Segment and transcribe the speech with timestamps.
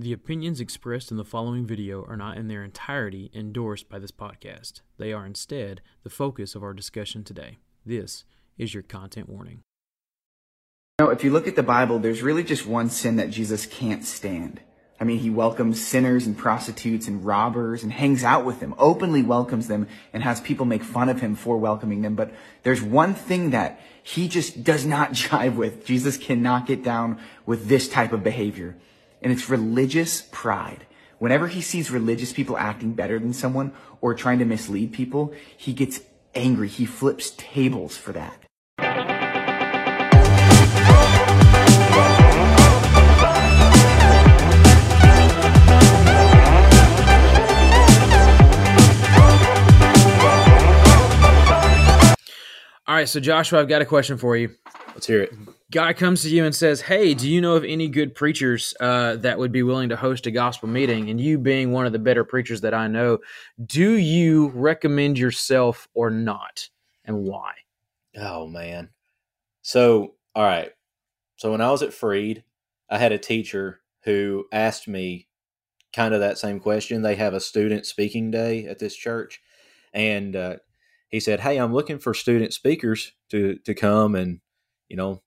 [0.00, 4.10] The opinions expressed in the following video are not in their entirety endorsed by this
[4.10, 4.80] podcast.
[4.96, 7.58] They are instead the focus of our discussion today.
[7.84, 8.24] This
[8.56, 9.60] is your content warning.
[10.98, 14.02] Know, if you look at the Bible, there's really just one sin that Jesus can't
[14.02, 14.62] stand.
[14.98, 19.22] I mean, he welcomes sinners and prostitutes and robbers and hangs out with them, openly
[19.22, 22.14] welcomes them and has people make fun of him for welcoming them.
[22.14, 22.32] But
[22.62, 25.84] there's one thing that he just does not jive with.
[25.84, 28.78] Jesus cannot get down with this type of behavior.
[29.22, 30.86] And it's religious pride.
[31.18, 35.72] Whenever he sees religious people acting better than someone or trying to mislead people, he
[35.72, 36.00] gets
[36.34, 36.68] angry.
[36.68, 38.36] He flips tables for that.
[52.86, 54.50] All right, so Joshua, I've got a question for you.
[54.94, 55.32] Let's hear it.
[55.70, 59.16] Guy comes to you and says, "Hey, do you know of any good preachers uh,
[59.16, 61.98] that would be willing to host a gospel meeting?" And you, being one of the
[61.98, 63.18] better preachers that I know,
[63.64, 66.68] do you recommend yourself or not,
[67.04, 67.52] and why?
[68.16, 68.90] Oh man.
[69.62, 70.72] So, all right.
[71.36, 72.42] So when I was at Freed,
[72.90, 75.28] I had a teacher who asked me
[75.92, 77.02] kind of that same question.
[77.02, 79.40] They have a student speaking day at this church,
[79.94, 80.56] and uh,
[81.08, 84.40] he said, "Hey, I'm looking for student speakers to to come and
[84.90, 85.22] you know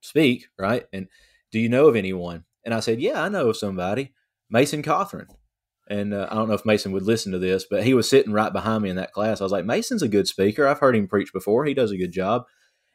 [0.00, 0.86] speak, right?
[0.92, 1.08] And
[1.50, 4.12] do you know of anyone?" And I said, "Yeah, I know of somebody,
[4.50, 5.26] Mason Cothran."
[5.88, 8.32] And uh, I don't know if Mason would listen to this, but he was sitting
[8.32, 9.40] right behind me in that class.
[9.40, 10.66] I was like, "Mason's a good speaker.
[10.66, 11.64] I've heard him preach before.
[11.64, 12.44] He does a good job."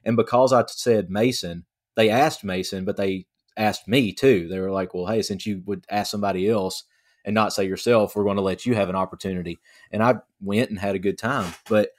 [0.04, 4.48] And because I said Mason, they asked Mason, but they asked me too.
[4.48, 6.84] They were like, "Well, hey, since you would ask somebody else."
[7.26, 9.60] And not say yourself, we're going to let you have an opportunity.
[9.92, 11.54] And I went and had a good time.
[11.68, 11.90] But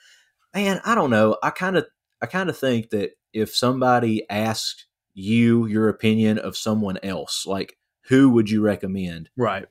[0.55, 1.37] man, I don't know.
[1.43, 1.87] I kind of
[2.23, 7.77] I kind of think that if somebody asked you your opinion of someone else, like
[8.09, 9.31] who would you recommend?
[9.37, 9.67] Right.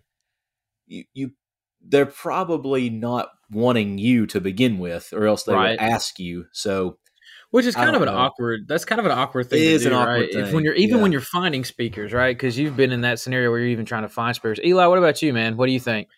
[0.87, 1.31] You, you
[1.81, 5.71] they're probably not wanting you to begin with, or else they Right.
[5.71, 6.45] would ask you.
[6.51, 6.97] So
[7.51, 8.15] Which is kind of an know.
[8.15, 8.67] awkward.
[8.67, 9.59] That's kind of an awkward thing.
[9.63, 10.29] It to do, an awkward right?
[10.29, 11.01] If thing, when you're even yeah.
[11.03, 12.35] when you're finding speakers, right?
[12.35, 14.59] Because you've been in that scenario where you're even trying to find speakers.
[14.63, 15.55] Eli, what about you, man?
[15.55, 16.09] What do you think?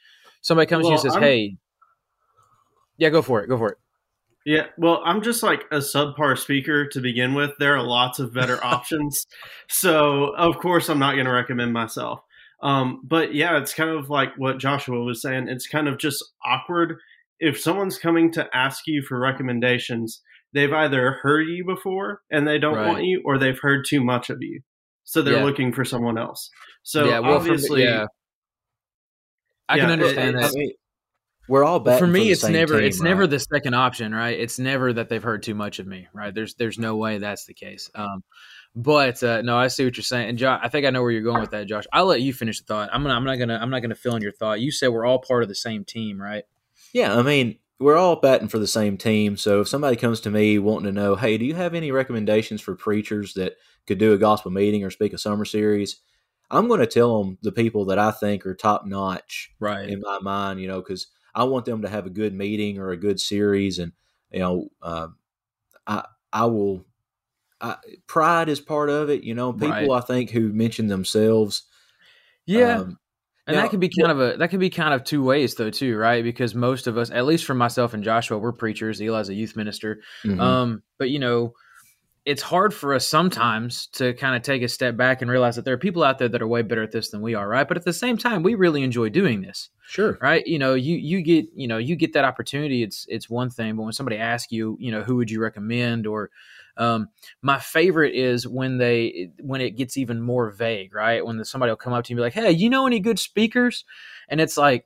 [0.41, 1.57] Somebody comes to you and says, I'm- "Hey,
[2.97, 3.78] yeah, go for it, go for it."
[4.49, 7.51] Yeah, well, I'm just like a subpar speaker to begin with.
[7.59, 9.27] There are lots of better options.
[9.69, 12.21] So, of course, I'm not going to recommend myself.
[12.63, 15.49] Um, but yeah, it's kind of like what Joshua was saying.
[15.49, 16.97] It's kind of just awkward.
[17.39, 20.19] If someone's coming to ask you for recommendations,
[20.51, 22.87] they've either heard you before and they don't Right.
[22.87, 24.61] want you, or they've heard too much of you.
[25.03, 25.43] So they're Yeah.
[25.43, 26.49] looking for someone else.
[26.81, 28.07] So yeah, well, me- obviously, yeah,
[29.69, 30.73] I Yeah, can understand it- that.
[31.49, 34.13] We're all But batting for me, the it's never team, it's never the second option,
[34.13, 34.39] right?
[34.39, 36.33] It's never that they've heard too much of me, right?
[36.33, 37.89] There's there's no way that's the case.
[37.95, 38.23] Um,
[38.75, 41.11] but uh, no, I see what you're saying, and Josh, I think I know where
[41.11, 41.85] you're going with that, Josh.
[41.91, 42.89] I'll let you finish the thought.
[42.93, 44.61] I'm gonna I'm not gonna I'm not gonna fill in your thought.
[44.61, 46.43] You said we're all part of the same team, right?
[46.93, 49.37] Yeah, I mean, we're all batting for the same team.
[49.37, 52.61] So if somebody comes to me wanting to know, hey, do you have any recommendations
[52.61, 53.53] for preachers that
[53.87, 55.97] could do a gospel meeting or speak a summer series?
[56.51, 59.87] I'm going to tell them the people that I think are top notch Right.
[59.87, 61.07] in my mind, you know, because
[61.39, 63.94] I want them to have a good meeting or a good series, and
[64.31, 65.07] you know, uh,
[65.88, 66.85] I I will.
[67.61, 67.75] I,
[68.07, 69.51] pride is part of it, you know.
[69.51, 69.89] People Right.
[69.91, 71.63] I think who mention themselves,
[72.45, 72.79] Yeah.
[72.79, 72.99] um,
[73.47, 75.55] And Now, that could be kind of a that could be kind of two ways
[75.55, 76.23] though too, right?
[76.23, 79.01] Because most of us, at least for myself and Joshua, we're preachers.
[79.01, 80.01] Eli's a youth minister.
[80.23, 80.39] mhm.
[80.39, 81.53] Um, but you know,
[82.25, 85.66] it's hard for us sometimes to kind of take a step back and realize that
[85.66, 87.68] there are people out there that are way better at this than we are, right?
[87.68, 90.46] But at the same time, we really enjoy doing this, sure, right?
[90.46, 92.84] You know, you you get you know you get that opportunity.
[92.84, 96.06] It's it's one thing, but when somebody asks you, you know, who would you recommend
[96.08, 96.29] or
[96.78, 97.09] um,
[97.41, 101.25] my favorite is when they when it gets even more vague, right?
[101.25, 103.19] When somebody will come up to you and be like, "Hey, you know any good
[103.19, 103.85] speakers?"
[104.29, 104.85] And it's like,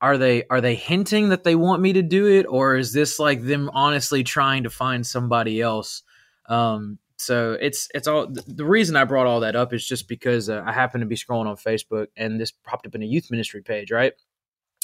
[0.00, 3.18] are they are they hinting that they want me to do it, or is this
[3.18, 6.02] like them honestly trying to find somebody else?
[6.46, 10.48] Um, so it's it's all the reason I brought all that up is just because
[10.50, 13.30] uh, I happened to be scrolling on Facebook and this popped up in a youth
[13.30, 14.12] ministry page, right?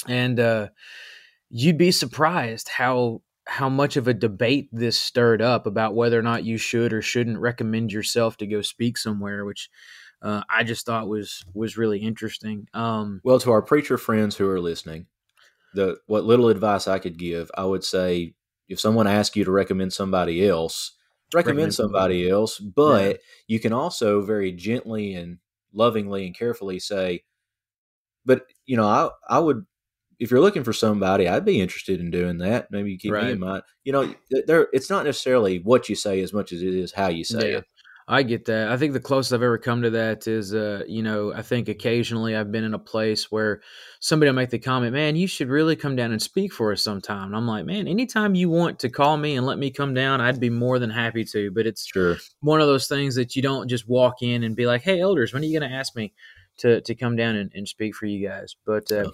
[0.07, 0.69] And uh,
[1.49, 6.23] you'd be surprised how how much of a debate this stirred up about whether or
[6.23, 9.69] not you should or shouldn't recommend yourself to go speak somewhere, which
[10.21, 12.67] uh, I just thought was was really interesting.
[12.73, 15.07] Um, Well, to our preacher friends who are listening,
[15.73, 18.35] the what little advice I could give, I would say
[18.69, 20.93] if someone asks you to recommend somebody else,
[21.33, 25.39] recommend, somebody else, but you can also very gently and
[25.73, 27.23] lovingly and carefully say,
[28.25, 29.65] but you know, I I would
[30.19, 32.69] if you're looking for somebody, I'd be interested in doing that.
[32.71, 33.25] Maybe you keep Right.
[33.25, 33.63] me in mind.
[33.83, 34.15] You know,
[34.47, 37.39] there it's not necessarily what you say as much as it is how you say
[37.51, 37.57] Yeah.
[37.57, 37.65] it.
[38.07, 38.69] I get that.
[38.69, 41.69] I think the closest I've ever come to that is, uh, you know, I think
[41.69, 43.61] occasionally I've been in a place where
[43.99, 46.83] somebody will make the comment, man, you should really come down and speak for us
[46.83, 47.27] sometime.
[47.27, 50.19] And I'm like, man, anytime you want to call me and let me come down,
[50.19, 51.51] I'd be more than happy to.
[51.51, 52.17] But it's Sure.
[52.41, 55.33] one of those things that you don't just walk in and be like, hey, elders,
[55.33, 56.13] when are you going to ask me
[56.57, 58.55] to, to come down and, and speak for you guys?
[58.65, 59.11] But, uh,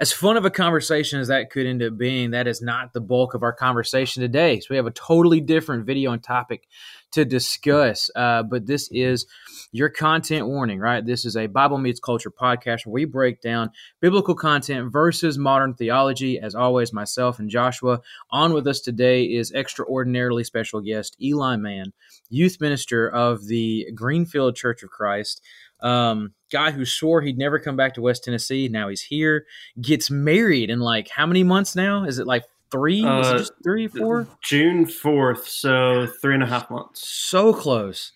[0.00, 3.02] as fun of a conversation as that could end up being, that is not the
[3.02, 4.58] bulk of our conversation today.
[4.58, 6.66] So we have a totally different video and topic
[7.12, 8.10] to discuss.
[8.16, 9.26] Uh, but this is
[9.72, 11.04] your content warning, right?
[11.04, 15.74] This is a Bible Meets Culture podcast where we break down biblical content versus modern
[15.74, 16.40] theology.
[16.40, 18.00] As always, myself and Joshua.
[18.30, 21.92] On with us today is extraordinarily special guest Eli Mann,
[22.30, 25.42] youth minister of the Greenfield Church of Christ.
[25.82, 28.68] Um, guy who swore he'd never come back to West Tennessee.
[28.68, 29.46] Now he's here.
[29.80, 32.04] Gets married in like how many months now?
[32.04, 33.00] Is it like three?
[33.00, 34.26] It Uh, just three, four?
[34.42, 37.06] June fourth, so three and a half months.
[37.06, 38.12] So close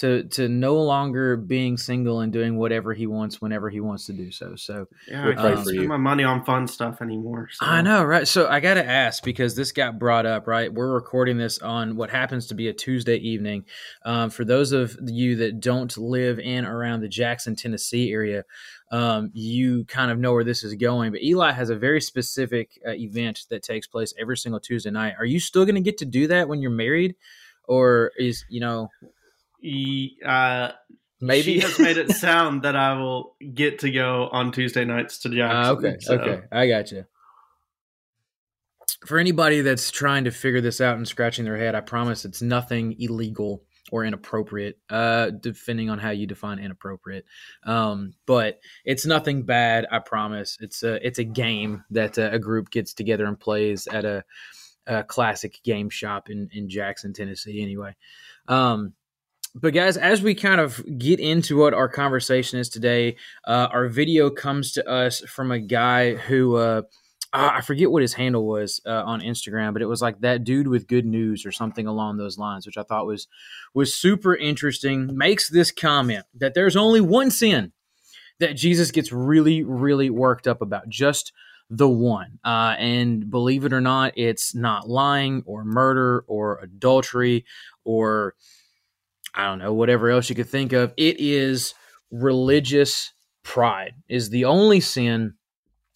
[0.00, 4.14] to to no longer being single and doing whatever he wants whenever he wants to
[4.14, 4.56] do so.
[4.56, 7.50] So Yeah, I can't for spend my money on fun stuff anymore.
[7.52, 7.66] So.
[7.66, 8.26] I know, right?
[8.26, 10.72] So I got to ask because this got brought up, right?
[10.72, 13.66] We're recording this on what happens to be a Tuesday evening.
[14.06, 18.44] Um, for those of you that don't live in around the Jackson, Tennessee area,
[18.90, 21.12] um, you kind of know where this is going.
[21.12, 25.14] But Eli has a very specific uh, event that takes place every single Tuesday night.
[25.18, 27.16] Are you still going to get to do that when you're married,
[27.68, 28.88] or is you know
[30.24, 30.72] uh,
[31.20, 35.18] maybe she has made it sound that I will get to go on Tuesday nights
[35.20, 35.56] to Jackson.
[35.56, 37.04] Ah, okay, so- okay, I got you.
[39.06, 42.42] For anybody that's trying to figure this out and scratching their head, I promise it's
[42.42, 47.24] nothing illegal or inappropriate, uh, depending on how you define inappropriate.
[47.64, 49.86] Um, but it's nothing bad.
[49.90, 50.58] I promise.
[50.60, 54.22] It's a it's a game that uh, a group gets together and plays at a,
[54.86, 57.62] a classic game shop in in Jackson, Tennessee.
[57.62, 57.96] Anyway.
[58.48, 58.92] Um,
[59.54, 63.16] but guys, as we kind of get into what our conversation is today,
[63.46, 66.82] uh, our video comes to us from a guy who uh,
[67.32, 70.66] I forget what his handle was uh, on Instagram, but it was like that dude
[70.66, 73.28] with good news or something along those lines, which I thought was
[73.72, 75.16] was super interesting.
[75.16, 77.72] Makes this comment that there's only one sin
[78.40, 81.32] that Jesus gets really, really worked up about, just
[81.68, 82.40] the one.
[82.44, 87.44] Uh, and believe it or not, it's not lying or murder or adultery
[87.84, 88.34] or
[89.34, 90.92] I don't know, whatever else you could think of.
[90.96, 91.74] It is
[92.10, 93.12] religious
[93.42, 95.34] pride, is the only sin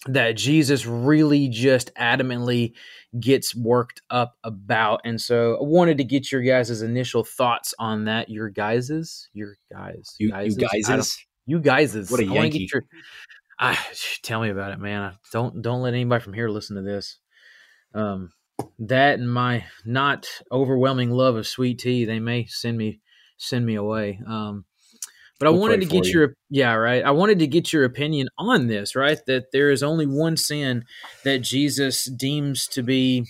[0.06, 2.72] that Jesus really just adamantly
[3.18, 5.00] gets worked up about.
[5.04, 8.28] And so I wanted to get your guys' initial thoughts on that.
[8.28, 9.28] Your guys's?
[9.32, 10.14] Your guys.
[10.18, 10.56] You, you guys's?
[10.56, 12.10] guys I don't- is You guys's.
[12.10, 12.68] What a I Yankee.
[12.72, 12.84] Your,
[13.58, 13.88] ah,
[14.22, 15.14] tell me about it, man.
[15.32, 17.18] Don't don't let anybody from here listen to this.
[17.94, 18.30] Um,
[18.78, 23.00] that and my not overwhelming love of sweet tea, they may send me
[23.48, 24.20] send me away.
[24.26, 24.64] Um,
[25.38, 26.20] but I We'll wanted to get you.
[26.20, 27.04] your yeah right.
[27.04, 28.94] I wanted to get your opinion on this.
[28.94, 30.84] Right, that there is only one sin
[31.24, 33.26] that Jesus deems to be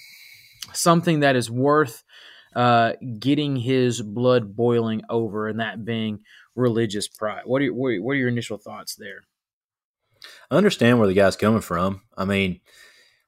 [0.72, 2.02] something that is worth
[2.54, 6.20] uh, getting his blood boiling over, and that being
[6.54, 7.42] religious pride.
[7.46, 9.22] What are your, what are, what are your initial thoughts there?
[10.50, 12.02] I understand where the guy's coming from.
[12.16, 12.60] I mean,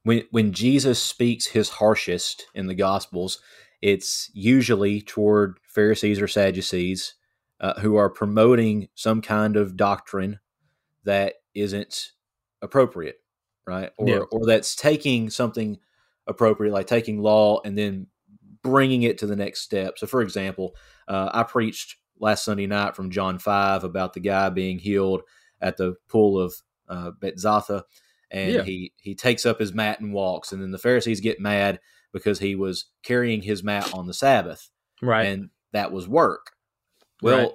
[0.02, 3.40] when when Jesus speaks his harshest in the Gospels,
[3.82, 7.14] it's usually toward Pharisees or Sadducees
[7.60, 10.40] uh, who are promoting some kind of doctrine
[11.04, 12.12] that isn't
[12.62, 13.16] appropriate,
[13.66, 13.90] right?
[13.98, 14.18] Or Yeah.
[14.32, 15.78] or that's taking something
[16.26, 18.08] appropriate, like taking law and then
[18.62, 19.98] bringing it to the next step.
[19.98, 20.74] So, for example,
[21.06, 25.22] uh, I preached last Sunday night from John five about the guy being healed
[25.60, 26.54] at the pool of
[26.88, 27.82] uh, Bethzatha,
[28.30, 28.62] and Yeah.
[28.62, 31.78] he he takes up his mat and walks, and then the Pharisees get mad
[32.12, 34.70] because he was carrying his mat on the Sabbath,
[35.02, 35.26] Right.
[35.26, 36.52] and that was work.
[37.22, 37.50] Well, Right.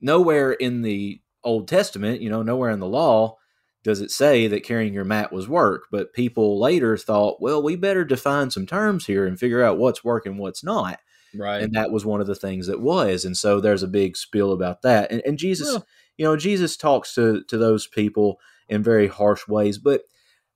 [0.00, 3.36] nowhere in the Old Testament, you know, nowhere in the law
[3.84, 5.86] does it say that carrying your mat was work.
[5.90, 10.04] But people later thought, well, we better define some terms here and figure out what's
[10.04, 11.00] work and what's not.
[11.34, 11.62] right.
[11.62, 13.24] And that was one of the things that was.
[13.24, 15.10] And so there's a big spill about that.
[15.10, 15.68] And, and Jesus,
[16.16, 19.78] you know, Jesus talks to, to those people in very harsh ways.
[19.78, 20.02] But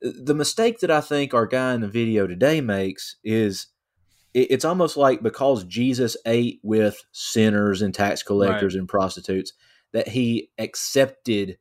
[0.04, 3.66] uh, the mistake that I think our guy in the video today makes is
[4.36, 9.52] it's almost like because Jesus ate with sinners and tax collectors and prostitutes
[9.92, 11.58] that he accepted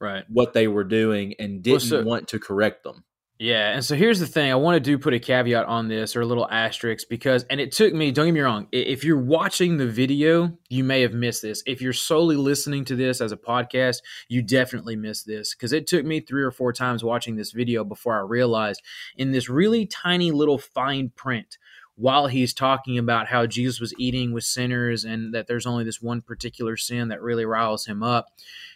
[0.00, 0.24] right.
[0.28, 3.04] what they were doing and didn't so- want to correct them.
[3.38, 4.52] Yeah, and so here's the thing.
[4.52, 7.60] I want to do put a caveat on this or a little asterisk because, and
[7.60, 8.12] it took me.
[8.12, 8.68] Don't get me wrong.
[8.70, 11.60] If you're watching the video, you may have missed this.
[11.66, 13.96] If you're solely listening to this as a podcast,
[14.28, 17.82] you definitely missed this because it took me three or four times watching this video
[17.82, 18.80] before I realized
[19.16, 21.58] in this really tiny little fine print
[21.96, 26.00] while he's talking about how Jesus was eating with sinners and that there's only this
[26.00, 28.28] one particular sin that really riles him up,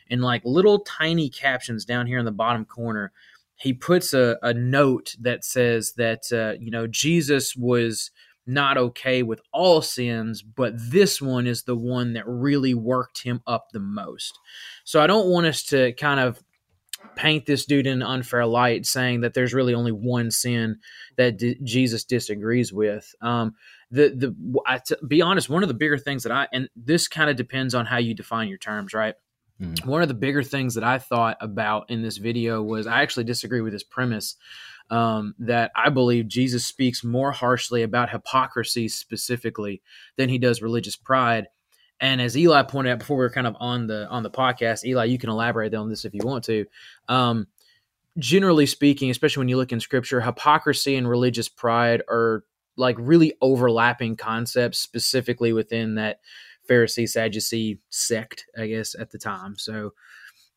[0.09, 3.13] in like little tiny captions down here in the bottom corner,
[3.57, 8.11] he puts a, a note that says that uh, you know Jesus was
[8.47, 13.43] not okay with all sins, but this one is the one that really worked him
[13.47, 14.39] up the most.
[14.85, 16.43] So I don't want us to kind of
[17.15, 20.79] paint this dude in an unfair light, saying that there's really only one sin
[21.17, 23.15] that D- Jesus disagrees with.
[23.21, 23.55] Um,
[23.91, 27.09] the the I, to be honest, one of the bigger things that I and this
[27.09, 29.15] kind of depends on how you define your terms, right?
[29.61, 29.89] Mm-hmm.
[29.89, 33.25] One of the bigger things that I thought about in this video was I actually
[33.25, 34.37] disagree with this premise
[34.91, 39.83] um, that I believe Jesus speaks more harshly about hypocrisy specifically
[40.17, 41.47] than he does religious pride.
[42.01, 44.85] And as Eli pointed out before, we are kind of on the on the podcast.
[44.85, 46.67] Eli, you can elaborate on this if you want to.
[47.09, 47.47] Um,
[48.19, 52.45] generally speaking, especially when you look in Scripture, hypocrisy and religious pride are
[52.77, 56.21] like really overlapping concepts, specifically within that
[56.69, 59.57] Pharisee Sadducee sect, I guess at the time.
[59.57, 59.95] So,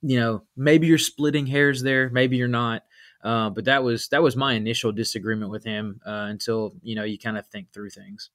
[0.01, 2.83] you know, maybe you're splitting hairs there, maybe you're not.
[3.23, 7.03] Uh, but that was that was my initial disagreement with him uh, until you know
[7.03, 8.29] you kind of think through things.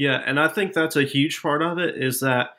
[0.00, 2.56] Yeah, and I think that's a huge part of it is that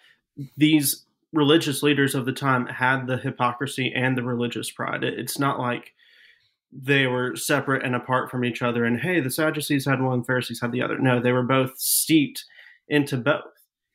[0.58, 5.04] these religious leaders of the time had the hypocrisy and the religious pride.
[5.04, 5.94] It's not like
[6.72, 10.62] they were separate and apart from each other and hey, the Sadducees had one, Pharisees
[10.62, 11.00] had the other.
[11.00, 12.46] No, they were both steeped
[12.88, 13.42] into both.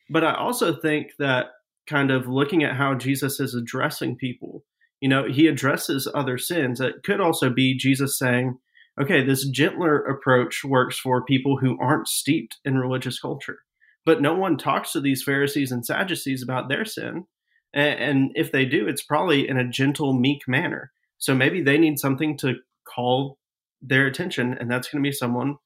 [0.09, 1.45] But I also think that
[1.87, 4.65] kind of looking at how Jesus is addressing people
[4.99, 6.81] you know, he addresses other sins.
[6.81, 8.57] It could also be Jesus saying,
[8.99, 13.59] okay, this gentler approach works for people who aren't steeped in religious culture.
[14.05, 17.25] But no one talks to these Pharisees and Sadducees about their sin.
[17.73, 20.91] And if they do, it's probably in a gentle, meek manner.
[21.17, 23.37] So maybe they need something to call
[23.81, 25.57] their attention, and that's going to be someone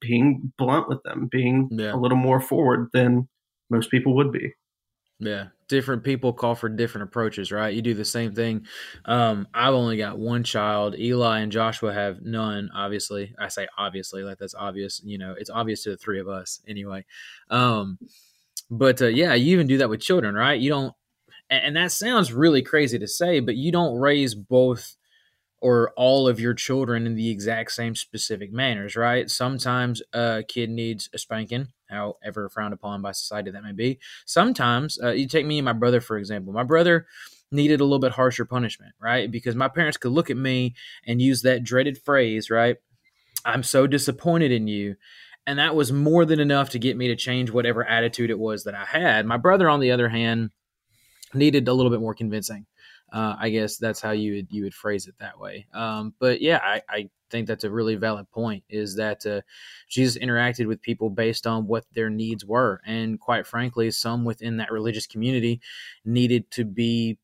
[0.00, 1.94] being blunt with them, being yeah.
[1.94, 3.28] a little more forward than
[3.70, 4.54] most people would be.
[5.18, 7.74] Yeah, different people call for different approaches, right?
[7.74, 8.66] You do the same thing.
[9.06, 10.98] Um, I've only got one child.
[10.98, 12.68] Eli and Joshua have none.
[12.74, 15.00] Obviously, I say obviously, like that's obvious.
[15.02, 17.06] You know, it's obvious to the three of us anyway.
[17.48, 17.98] Um,
[18.70, 20.60] but uh, yeah, you even do that with children, right?
[20.60, 20.94] You don't,
[21.48, 24.96] and, and that sounds really crazy to say, but you don't raise both
[25.62, 29.30] or all of your children in the exact same specific manners, right?
[29.30, 33.98] Sometimes a kid needs a spanking, however frowned upon by society that may be.
[34.24, 36.52] Sometimes, uh, you take me and my brother, for example.
[36.52, 37.06] My brother
[37.50, 39.30] needed a little bit harsher punishment, right?
[39.30, 40.74] Because my parents could look at me
[41.06, 42.76] and use that dreaded phrase, right?
[43.44, 44.96] I'm so disappointed in you.
[45.46, 48.64] And that was more than enough to get me to change whatever attitude it was
[48.64, 49.26] that I had.
[49.26, 50.50] My brother, on the other hand,
[51.34, 52.66] needed a little bit more convincing.
[53.12, 55.66] Uh, I guess that's how you would you would phrase it that way.
[55.74, 58.62] Um, but yeah, I, I, think that's a really valid point.
[58.68, 59.40] Is that uh,
[59.88, 64.58] Jesus interacted with people based on what their needs were, and quite frankly, some within
[64.58, 65.60] that religious community
[66.04, 67.18] needed to be,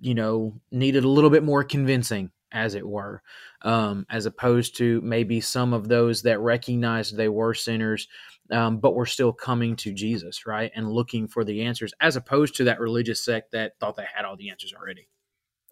[0.00, 3.22] you know, needed a little bit more convincing, as it were,
[3.62, 8.08] um, as opposed to maybe some of those that recognized they were sinners.
[8.50, 12.56] Um, but were still coming to Jesus, right, and looking for the answers, as opposed
[12.56, 15.08] to that religious sect that thought they had all the answers already.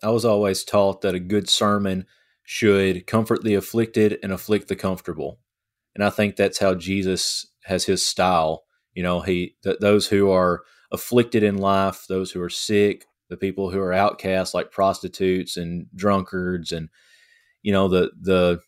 [0.02, 2.06] I was always taught that a good sermon
[2.52, 5.38] should comfort the afflicted and afflict the comfortable.
[5.94, 8.64] And I think that's how Jesus has his style.
[8.92, 10.60] You know, he th- those who are
[10.92, 15.86] afflicted in life, those who are sick, the people who are outcasts like prostitutes and
[15.96, 16.90] drunkards and
[17.62, 18.60] you know the the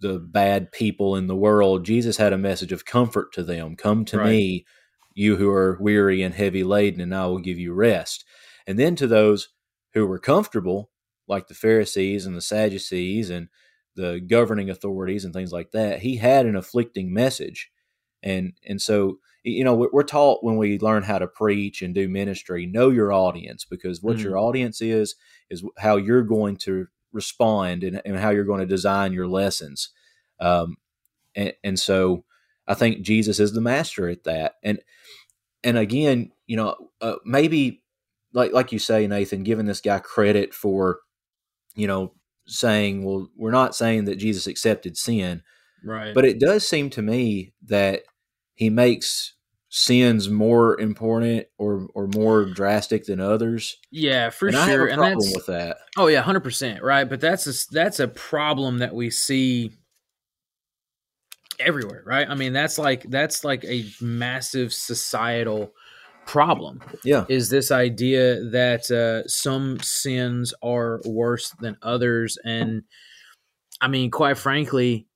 [0.00, 1.84] the bad people in the world.
[1.84, 3.76] Jesus had a message of comfort to them.
[3.76, 4.30] Come to right.
[4.30, 4.64] me,
[5.12, 8.24] you who are weary and heavy laden, and I will give you rest.
[8.66, 9.50] And then to those
[9.92, 10.90] who were comfortable,
[11.26, 13.48] like the Pharisees and the Sadducees and
[13.96, 17.70] the governing authorities and things like that, he had an afflicting message.
[18.22, 22.08] And and so you know we're taught when we learn how to preach and do
[22.08, 24.24] ministry, know your audience because what mm-hmm.
[24.24, 25.14] your audience is
[25.50, 29.90] is how you're going to respond and, and how you're going to design your lessons.
[30.40, 30.76] Um,
[31.34, 32.24] and, and so
[32.66, 34.54] I think Jesus is the master at that.
[34.62, 34.80] And
[35.62, 37.82] and again, you know, uh, maybe
[38.32, 41.00] like like you say, Nathan, giving this guy credit for,
[41.74, 42.12] you know,
[42.46, 45.42] saying, well, we're not saying that Jesus accepted sin,
[45.84, 46.14] right?
[46.14, 48.02] But it does seem to me that
[48.54, 49.34] he makes
[49.68, 53.76] sins more important or or more drastic than others.
[53.90, 54.64] Yeah, for and sure.
[54.64, 55.78] I have a and problem with that.
[55.96, 56.82] Oh yeah, hundred percent.
[56.82, 59.72] Right, but that's a, that's a problem that we see
[61.58, 62.02] everywhere.
[62.04, 62.28] Right.
[62.28, 65.72] I mean, that's like that's like a massive societal
[66.26, 66.80] problem.
[67.04, 67.24] Yeah.
[67.28, 72.38] Is this idea that uh, some sins are worse than others.
[72.44, 72.82] And
[73.80, 75.06] I mean, quite frankly,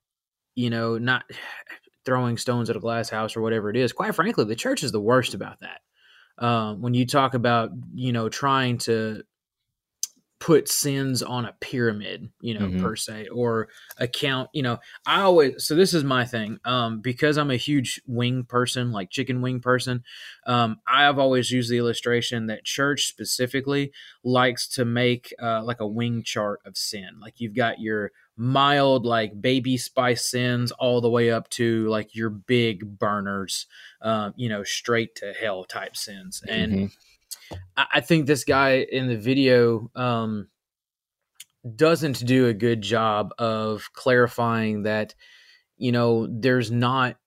[0.55, 1.23] you know, not
[2.05, 3.93] throwing stones at a glass house or whatever it is.
[3.93, 5.81] Quite frankly, the church is the worst about that.
[6.43, 9.23] Um, when you talk about you know trying to
[10.39, 12.77] put sins on a pyramid, you know, Mhm.
[12.77, 13.67] per se, or
[13.97, 16.59] account, you know, I always, so this is my thing.
[16.63, 20.03] Um, because I'm a huge wing person, like chicken wing person,
[20.47, 23.91] um, I've always used the illustration that church specifically
[24.23, 27.19] likes to make, uh, like a wing chart of sin.
[27.19, 32.15] Like you've got your mild, like baby spice sins all the way up to like
[32.15, 33.65] your big burners,
[34.01, 36.41] um, you know, straight to hell type sins.
[36.47, 36.89] And, Mhm.
[37.75, 40.47] I think this guy in the video um,
[41.75, 45.15] doesn't do a good job of clarifying that,
[45.77, 47.17] you know, there's not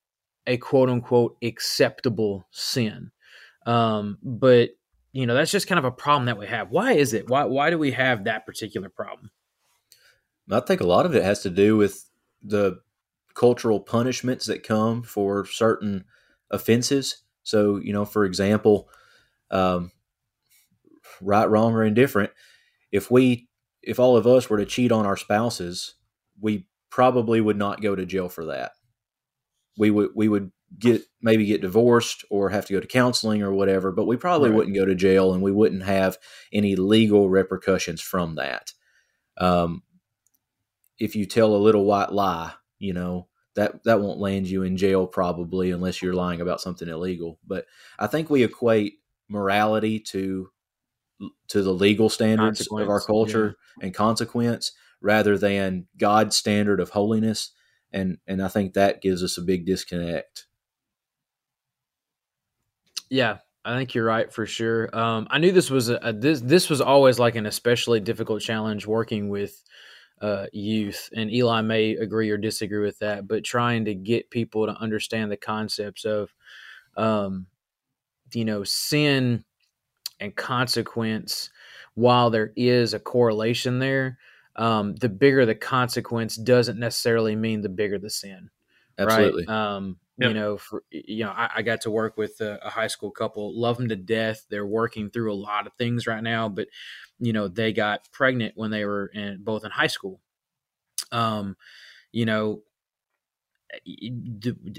[0.46, 3.10] a quote unquote acceptable sin.
[3.66, 4.70] Um, but,
[5.12, 6.70] you know, that's just kind of a problem that we have.
[6.70, 7.28] Why is it?
[7.28, 9.30] Why, why do we have that particular problem?
[10.50, 12.08] I think a lot of it has to do with
[12.42, 12.80] the
[13.34, 16.04] cultural punishments that come for certain
[16.50, 17.22] offenses.
[17.44, 18.88] So, you know, for example,
[19.50, 19.92] um,
[21.20, 22.30] right, wrong, or indifferent,
[22.90, 23.48] if we,
[23.82, 25.94] if all of us were to cheat on our spouses,
[26.40, 28.72] we probably would not go to jail for that.
[29.78, 33.52] We would, we would get maybe get divorced or have to go to counseling or
[33.52, 34.56] whatever, but we probably Right.
[34.56, 36.16] wouldn't go to jail and we wouldn't have
[36.52, 38.72] any legal repercussions from that.
[39.38, 39.82] Um,
[40.98, 44.76] if you tell a little white lie, you know, that that won't land you in
[44.76, 47.38] jail probably unless you're lying about something illegal.
[47.46, 47.66] But
[47.98, 48.94] I think we equate
[49.28, 50.48] morality to
[51.48, 57.50] to the legal standards of our culture and consequence rather than God's standard of holiness.
[57.92, 60.46] And and I think that gives us a big disconnect.
[63.10, 64.96] Yeah, I think you're right for sure.
[64.96, 68.40] Um, I knew this was a, a this this was always like an especially difficult
[68.40, 69.62] challenge working with
[70.22, 73.28] uh, youth, and Eli may agree or disagree with that.
[73.28, 76.32] But trying to get people to understand the concepts of,
[76.96, 77.46] um,
[78.32, 79.44] you know, sin
[80.22, 81.50] and consequence,
[81.94, 84.18] while there is a correlation there,
[84.56, 88.50] um, the bigger the consequence doesn't necessarily mean the bigger the sin
[88.98, 89.46] Absolutely.
[89.46, 89.54] right?
[89.54, 90.28] Um, Yep.
[90.28, 93.10] You know, for you know, I, I got to work with a, a high school
[93.10, 94.44] couple, love them to death.
[94.50, 96.68] They're working through a lot of things right now, but
[97.18, 100.20] you know, they got pregnant when they were in both in high school.
[101.12, 101.56] Um,
[102.12, 102.60] you know,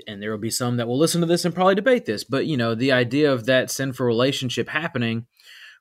[0.08, 2.46] and there will be some that will listen to this and probably debate this, but
[2.46, 5.26] you know, the idea of that sinful relationship happening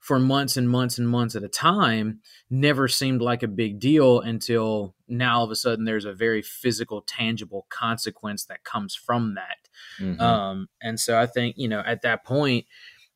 [0.01, 2.19] for months and months and months at a time
[2.51, 6.43] never seemed like a big deal until now all of a sudden there's a very
[6.43, 9.69] physical tangible consequence that comes from that
[10.01, 10.21] Mhm.
[10.21, 12.67] um and so i think you know at that point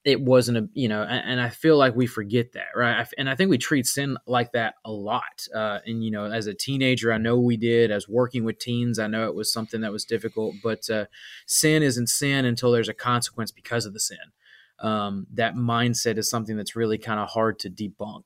[0.07, 3.29] it wasn't a you know and, and i feel like we forget that right and
[3.29, 6.55] i think we treat sin like that a lot uh and you know as a
[6.55, 9.93] teenager i know we did as working with teens i know it was something that
[9.93, 11.05] was difficult but uh
[11.47, 14.19] sin isn't sin until there's a consequence because of the sin
[14.79, 18.25] um that mindset is something that's really kind of hard to debunk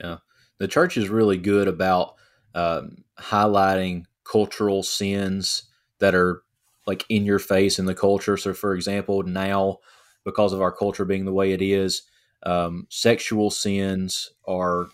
[0.00, 0.18] Yeah.
[0.58, 2.14] the church is really good about
[2.54, 5.64] um, highlighting cultural sins
[5.98, 6.42] that are
[6.86, 8.36] like in your face in the culture.
[8.36, 9.78] So, for example, now
[10.24, 12.02] because of our culture being the way it is,
[12.44, 14.88] um, sexual sins are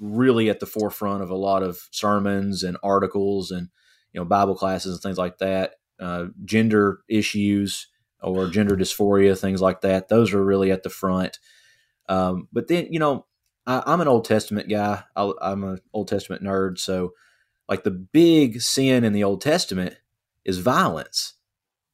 [0.00, 3.68] really at the forefront of a lot of sermons and articles and
[4.12, 5.74] you know Bible classes and things like that.
[6.00, 7.88] Uh, gender issues
[8.20, 10.08] or gender dysphoria, things like that.
[10.08, 11.38] Those are really at the front.
[12.08, 13.26] Um, but then you know
[13.66, 15.02] I, I'm an Old Testament guy.
[15.16, 16.78] I, I'm an Old Testament nerd.
[16.78, 17.12] So,
[17.68, 19.96] like the big sin in the Old Testament
[20.44, 21.34] is violence.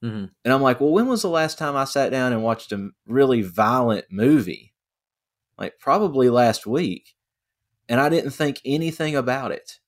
[0.03, 0.31] Mhm.
[0.45, 2.91] And I'm like, well, when was the last time I sat down and watched a
[3.07, 4.75] really violent movie?
[5.59, 7.15] Like probably last week,
[7.89, 9.81] and I didn't think anything about it.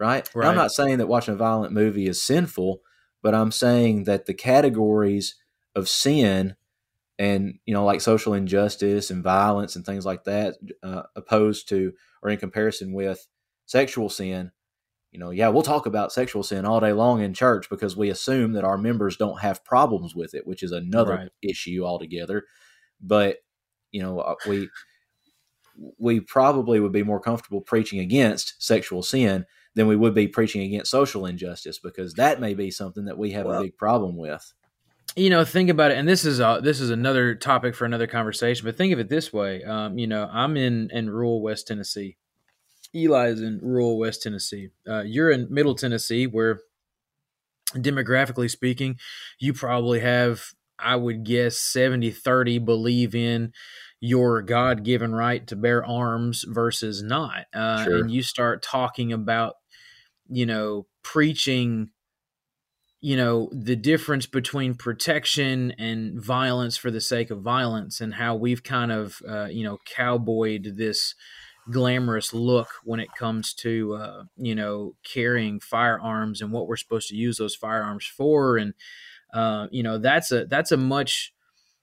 [0.00, 0.28] Right?
[0.34, 2.80] And I'm not saying that watching a violent movie is sinful,
[3.22, 5.36] but I'm saying that the categories
[5.74, 6.56] of sin
[7.18, 11.92] and you know like social injustice and violence and things like that uh, opposed to
[12.22, 13.26] or in comparison with
[13.66, 14.52] sexual sin
[15.10, 18.10] you know yeah we'll talk about sexual sin all day long in church because we
[18.10, 21.28] assume that our members don't have problems with it which is another Right.
[21.42, 22.44] issue altogether.
[23.00, 23.38] But
[23.90, 24.68] you know uh, we
[25.98, 30.62] we probably would be more comfortable preaching against sexual sin than we would be preaching
[30.62, 34.52] against social injustice because that may be something that we have a big problem with.
[35.14, 38.06] You know think about it and this is uh this is another topic for another
[38.06, 41.66] conversation but think of it this way um you know i'm in in rural west
[41.66, 42.16] tennessee
[42.94, 46.60] eli is in rural west tennessee uh you're in middle tennessee where
[47.74, 48.96] demographically speaking
[49.38, 50.42] you probably have
[50.78, 53.52] i would guess 70 30 believe in
[54.00, 57.98] your god-given right to bear arms versus not uh Sure.
[57.98, 59.54] and you start talking about
[60.28, 61.90] you know preaching
[63.00, 68.34] you know the difference between protection and violence for the sake of violence and how
[68.34, 71.14] we've kind of uh, you know cowboyed this
[71.70, 77.08] glamorous look when it comes to uh, you know carrying firearms and what we're supposed
[77.08, 78.56] to use those firearms for.
[78.56, 78.74] And
[79.32, 81.32] uh, you know that's a that's a much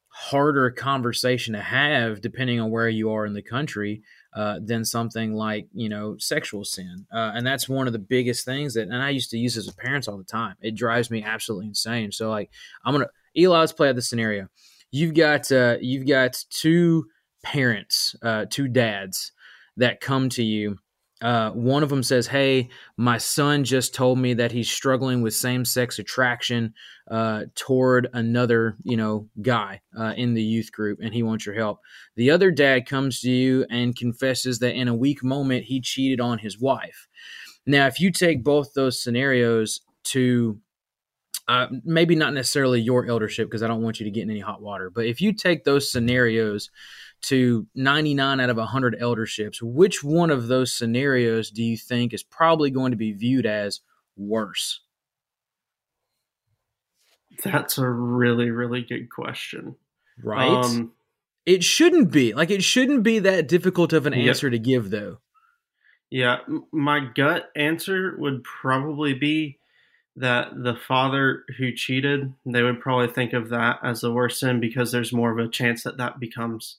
[0.09, 4.01] harder conversation to have depending on where you are in the country
[4.33, 7.05] uh, than something like you know sexual sin.
[7.13, 9.67] Uh, and that's one of the biggest things that and i used to use as
[9.67, 10.55] a parents all the time.
[10.61, 12.11] It drives me absolutely insane.
[12.11, 12.49] So like
[12.85, 14.47] i'm gonna eli let's play out the scenario.
[14.91, 17.07] You've got uh, you've got two
[17.43, 19.31] parents uh, two dads
[19.77, 20.77] that come to you
[21.21, 25.33] uh, one of them says, "Hey, my son just told me that he's struggling with
[25.33, 26.73] same-sex attraction
[27.09, 31.55] uh, toward another, you know, guy uh, in the youth group, and he wants your
[31.55, 31.79] help."
[32.15, 36.19] The other dad comes to you and confesses that in a weak moment he cheated
[36.19, 37.07] on his wife.
[37.65, 40.59] Now, if you take both those scenarios to
[41.47, 44.41] uh, maybe not necessarily your eldership, because I don't want you to get in any
[44.41, 46.71] hot water, but if you take those scenarios
[47.25, 52.23] to 99 out of 100 elderships, which one of those scenarios do you think is
[52.23, 53.81] probably going to be viewed as
[54.15, 54.81] worse?
[57.43, 59.75] That's a really, really good question.
[60.23, 60.47] Right?
[60.47, 60.93] Um,
[61.45, 62.33] it shouldn't be.
[62.33, 65.19] Like, it shouldn't be that difficult of an answer to give, though.
[66.09, 66.37] Yeah.
[66.71, 69.59] My gut answer would probably be
[70.15, 74.59] that the father who cheated, they would probably think of that as the worst sin
[74.59, 76.77] because there's more of a chance that that becomes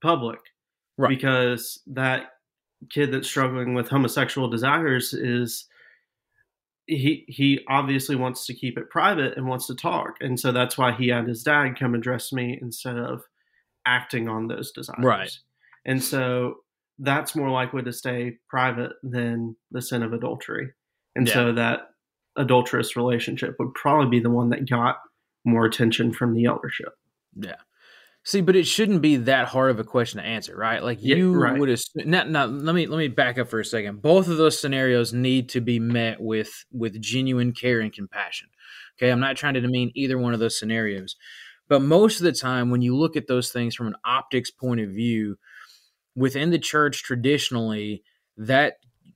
[0.00, 0.40] public.
[0.98, 1.08] Right.
[1.08, 2.30] Because that
[2.88, 5.66] kid that's struggling with homosexual desires is
[6.86, 10.76] he he obviously wants to keep it private and wants to talk and so that's
[10.78, 13.22] why he had his dad come address me instead of
[13.86, 15.38] acting on those desires right
[15.84, 16.56] and so
[16.98, 20.72] that's more likely to stay private than the sin of adultery
[21.14, 21.34] and yeah.
[21.34, 21.90] so that
[22.36, 24.96] adulterous relationship would probably be the one that got
[25.44, 26.94] more attention from the eldership
[27.36, 27.56] yeah
[28.22, 30.82] See, but it shouldn't be that hard of a question to answer, right?
[30.82, 31.58] Like you yeah, right.
[31.58, 32.10] would assume.
[32.10, 34.02] Not, not, let me let me back up for a second.
[34.02, 38.48] Both of those scenarios need to be met with with genuine care and compassion.
[38.98, 41.16] Okay, I'm not trying to demean either one of those scenarios,
[41.68, 44.80] but most of the time, when you look at those things from an optics point
[44.80, 45.38] of view,
[46.14, 48.02] within the church traditionally,
[48.36, 48.74] that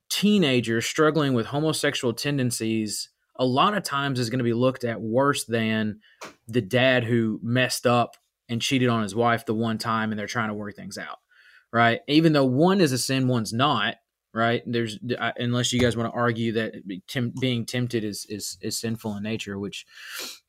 [0.09, 5.01] teenager struggling with homosexual tendencies a lot of times is going to be looked at
[5.01, 5.99] worse than
[6.47, 8.15] the dad who messed up
[8.49, 11.19] and cheated on his wife the one time and they're trying to work things out
[11.75, 11.99] right?
[12.07, 13.95] Even though one is a sin one's not
[14.33, 14.63] right?
[14.65, 14.99] There's
[15.37, 16.73] unless you guys want to argue that
[17.39, 19.85] being tempted is, is is sinful in nature which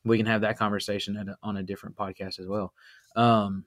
[0.03, 2.73] we can have that conversation a, on a different podcast as well.
[3.15, 3.65] Um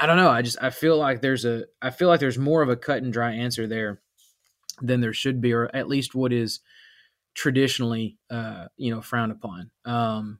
[0.00, 2.62] i don't know i just i feel like there's a i feel like there's more
[2.62, 4.00] of a cut and dry answer there
[4.80, 6.60] than there should be or at least what is
[7.34, 9.70] traditionally uh you know frowned upon.
[9.84, 10.38] Um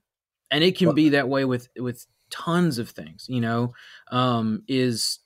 [0.50, 3.72] and it can well, be that way with with tons of things you know
[4.10, 5.20] um, is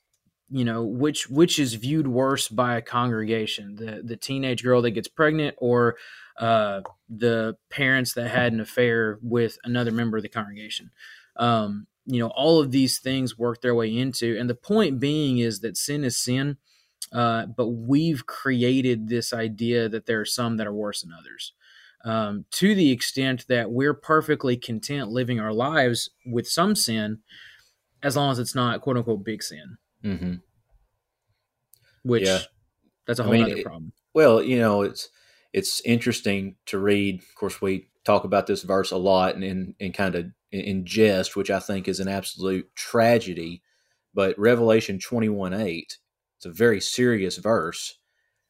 [0.50, 4.90] you know which which is viewed worse by a congregation the the teenage girl that
[4.90, 5.96] gets pregnant or
[6.38, 10.90] uh, the parents that had an affair with another member of the congregation.
[11.36, 15.38] Um, you know all of these things work their way into and the point being
[15.38, 16.56] is that sin is sin
[17.12, 21.52] uh, but we've created this idea that there are some that are worse than others
[22.04, 27.18] um, to the extent that we're perfectly content living our lives with some sin
[28.02, 29.78] as long as it's not quote unquote big sin.
[30.04, 30.34] Mm-hmm.
[32.02, 32.40] Which yeah.
[33.06, 33.92] that's a whole I mean, other it, problem.
[34.14, 35.08] Well, you know, it's
[35.52, 37.20] it's interesting to read.
[37.20, 40.84] Of course, we talk about this verse a lot and in, in kind of in
[40.84, 43.62] jest, which I think is an absolute tragedy.
[44.12, 45.98] But Revelation twenty one eight,
[46.36, 47.98] it's a very serious verse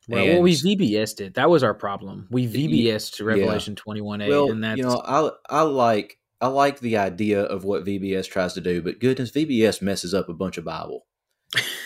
[0.08, 1.34] well, well, we VBS'd it.
[1.34, 2.26] That was our problem.
[2.30, 3.82] We VBS'd to Revelation yeah.
[3.82, 4.28] 21 8.
[4.28, 4.78] Well, and that's...
[4.78, 8.82] you know, I, I like I like the idea of what VBS tries to do,
[8.82, 11.06] but goodness, VBS messes up a bunch of Bible.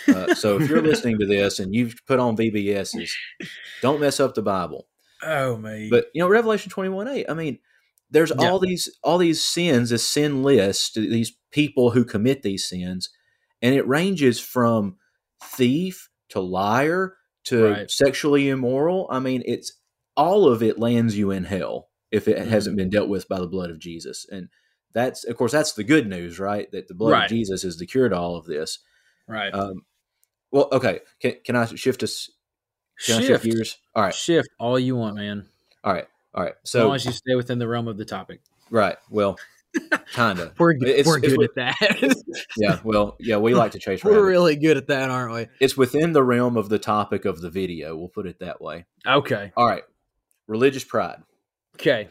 [0.08, 3.10] Uh, so if you're listening to this and you've put on VBSs,
[3.82, 4.88] don't mess up the Bible.
[5.22, 5.90] Oh man!
[5.90, 7.26] But you know, Revelation 21 8.
[7.28, 7.58] I mean,
[8.10, 8.48] there's yeah.
[8.48, 13.10] all these all these sins, a sin list, these people who commit these sins,
[13.60, 14.96] and it ranges from
[15.42, 17.90] thief to liar to right.
[17.90, 19.06] sexually immoral.
[19.10, 19.72] I mean, it's
[20.16, 22.50] all of it lands you in hell if it mm-hmm.
[22.50, 24.26] hasn't been dealt with by the blood of Jesus.
[24.30, 24.48] And
[24.92, 26.70] that's, of course, that's the good news, right?
[26.72, 27.24] That the blood right.
[27.24, 28.78] of Jesus is the cure to all of this.
[29.28, 29.52] Right.
[29.52, 29.84] Um,
[30.50, 31.00] well, okay.
[31.20, 32.30] Can, can I shift us?
[33.04, 33.26] Can shift.
[33.26, 33.78] Shift gears?
[33.94, 34.14] All right.
[34.14, 35.46] Shift all you want, man.
[35.84, 36.06] All right.
[36.34, 36.54] All right.
[36.64, 38.40] So, as long as you stay within the realm of the topic.
[38.70, 38.96] Right.
[39.10, 39.38] Well,
[40.12, 40.52] kind of.
[40.58, 42.14] we're it's, we're good at that.
[42.56, 44.02] yeah, well, yeah, we like to chase.
[44.04, 45.46] We're really good at that, aren't we?
[45.60, 47.96] It's within the realm of the topic of the video.
[47.96, 48.86] We'll put it that way.
[49.06, 49.52] Okay.
[49.56, 49.82] All right.
[50.46, 51.22] Religious pride.
[51.74, 52.08] Okay.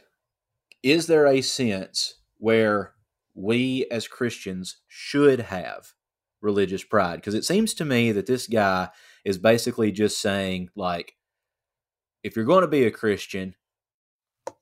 [0.83, 2.93] is there a sense where
[3.33, 5.93] we as Christians should have
[6.41, 7.15] religious pride?
[7.15, 8.89] Because it seems to me that this guy
[9.23, 11.15] is basically just saying, like,
[12.23, 13.55] if you're going to be a Christian,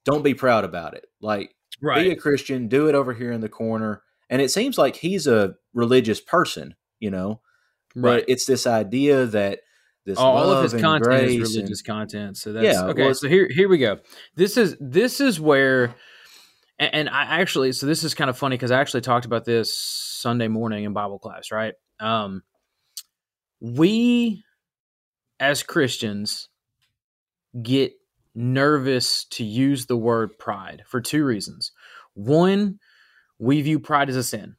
[0.05, 1.05] don't be proud about it.
[1.21, 2.03] Like, right.
[2.03, 4.01] be a Christian, do it over here in the corner.
[4.29, 7.41] And it seems like he's a religious person, you know,
[7.95, 8.19] right.
[8.19, 9.59] but it's this idea that
[10.05, 12.38] this all of his content is religious and- content.
[12.38, 13.03] So that's Yeah, okay.
[13.03, 13.99] well, so here here we go.
[14.36, 15.95] This is this is where
[16.77, 19.45] and, and I actually so this is kind of funny because I actually talked about
[19.45, 21.73] this Sunday morning in Bible class, right?
[21.99, 22.43] Um
[23.62, 24.43] we
[25.39, 26.49] as Christians
[27.62, 27.93] get
[28.35, 31.71] nervous to use the word pride for two reasons.
[32.13, 32.79] One,
[33.39, 34.55] we view pride as a sin.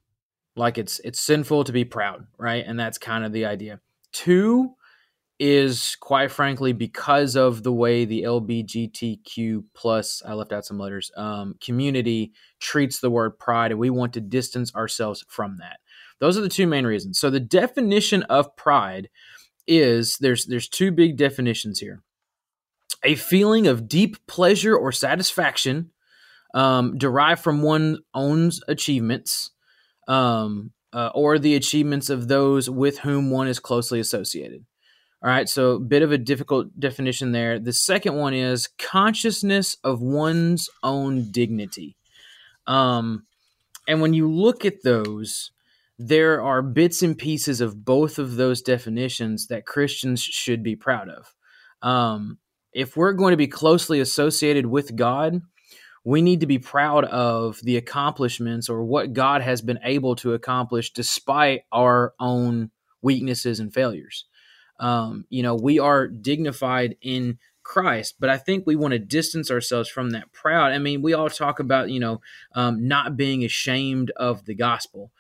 [0.57, 2.65] Like it's it's sinful to be proud, right?
[2.67, 3.81] And that's kind of the idea.
[4.13, 4.75] Two
[5.41, 11.11] is quite frankly because of the way the LBGTQ plus I left out some letters
[11.17, 15.79] um, community treats the word pride, and we want to distance ourselves from that.
[16.21, 17.19] Those are the two main reasons.
[17.19, 19.09] So the definition of pride
[19.67, 22.03] is there's there's two big definitions here.
[23.03, 25.91] A feeling of deep pleasure or satisfaction
[26.55, 29.51] um, derived from one's own achievements
[30.09, 34.65] um, uh, or the achievements of those with whom one is closely associated.
[35.23, 37.59] All right, so a bit of a difficult definition there.
[37.59, 41.97] The second one is consciousness of one's own dignity.
[42.67, 43.25] Um,
[43.89, 45.51] and when you look at those,
[45.99, 51.09] there are bits and pieces of both of those definitions that Christians should be proud
[51.09, 51.35] of.
[51.81, 52.39] Um,
[52.75, 55.41] if we're going to be closely associated with God,
[56.05, 60.35] we need to be proud of the accomplishments or what God has been able to
[60.35, 64.27] accomplish despite our own weaknesses and failures.
[64.79, 69.51] Um, you know, we are dignified in Christ, but I think we want to distance
[69.51, 70.73] ourselves from that proud.
[70.73, 72.21] I mean, we all talk about, you know,
[72.55, 75.11] um, not being ashamed of the gospel.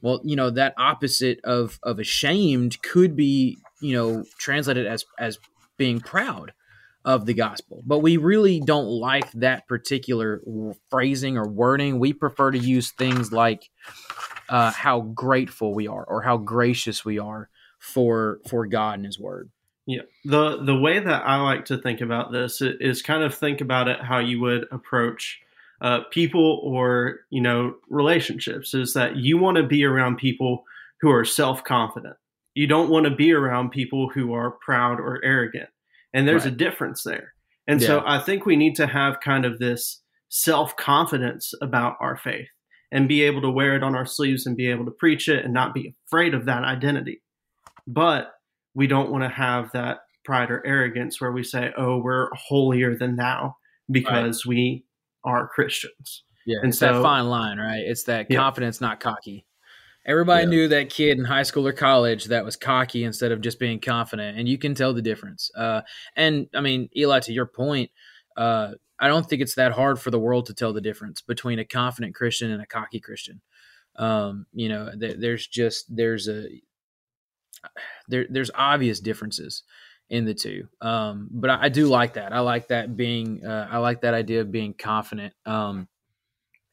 [0.00, 5.38] Well, you know, that opposite of of ashamed could be, you know, translated as as
[5.76, 6.52] being proud
[7.04, 7.82] of the gospel.
[7.84, 10.42] But we really don't like that particular
[10.90, 11.98] phrasing or wording.
[11.98, 13.70] We prefer to use things like
[14.48, 19.18] uh, how grateful we are or how gracious we are for for God and His
[19.18, 19.50] Word.
[19.86, 20.02] Yeah.
[20.24, 23.88] The the way that I like to think about this is kind of think about
[23.88, 25.40] it how you would approach
[25.80, 28.74] uh, people or you know relationships.
[28.74, 30.64] Is that you want to be around people
[31.00, 32.16] who are self confident.
[32.54, 35.70] You don't want to be around people who are proud or arrogant.
[36.14, 37.32] And there's a difference there.
[37.66, 42.16] And so I think we need to have kind of this self confidence about our
[42.16, 42.48] faith
[42.90, 45.44] and be able to wear it on our sleeves and be able to preach it
[45.44, 47.22] and not be afraid of that identity.
[47.86, 48.32] But
[48.74, 52.94] we don't want to have that pride or arrogance where we say, oh, we're holier
[52.96, 53.56] than thou
[53.90, 54.84] because we
[55.24, 56.24] are Christians.
[56.46, 57.82] Yeah, And it's that so- fine line, right?
[57.86, 58.38] It's that Yeah.
[58.38, 59.46] confidence, not cocky.
[60.04, 60.50] Everybody Yeah.
[60.50, 63.78] knew that kid in high school or college that was cocky instead of just being
[63.80, 65.50] confident, and you can tell the difference.
[65.54, 65.82] Uh,
[66.16, 67.90] and I mean, Eli, to your point,
[68.36, 71.58] uh, I don't think it's that hard for the world to tell the difference between
[71.58, 73.40] a confident Christian and a cocky Christian.
[73.96, 76.48] Um, you know, th- there's just there's a
[78.08, 79.62] there there's obvious differences
[80.08, 80.68] in the two.
[80.80, 82.32] Um, but I, I do like that.
[82.32, 85.34] I like that being uh, I like that idea of being confident.
[85.46, 85.88] Um,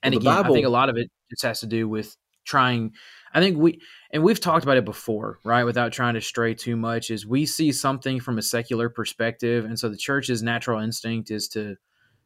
[0.01, 2.15] and Well, again, I think a lot of it just has to do with
[2.49, 2.93] trying.
[3.33, 3.79] I think we
[4.11, 5.63] and we've talked about it before, right?
[5.63, 9.77] Without trying to stray too much, is we see something from a secular perspective, and
[9.79, 11.75] so the church's natural instinct is to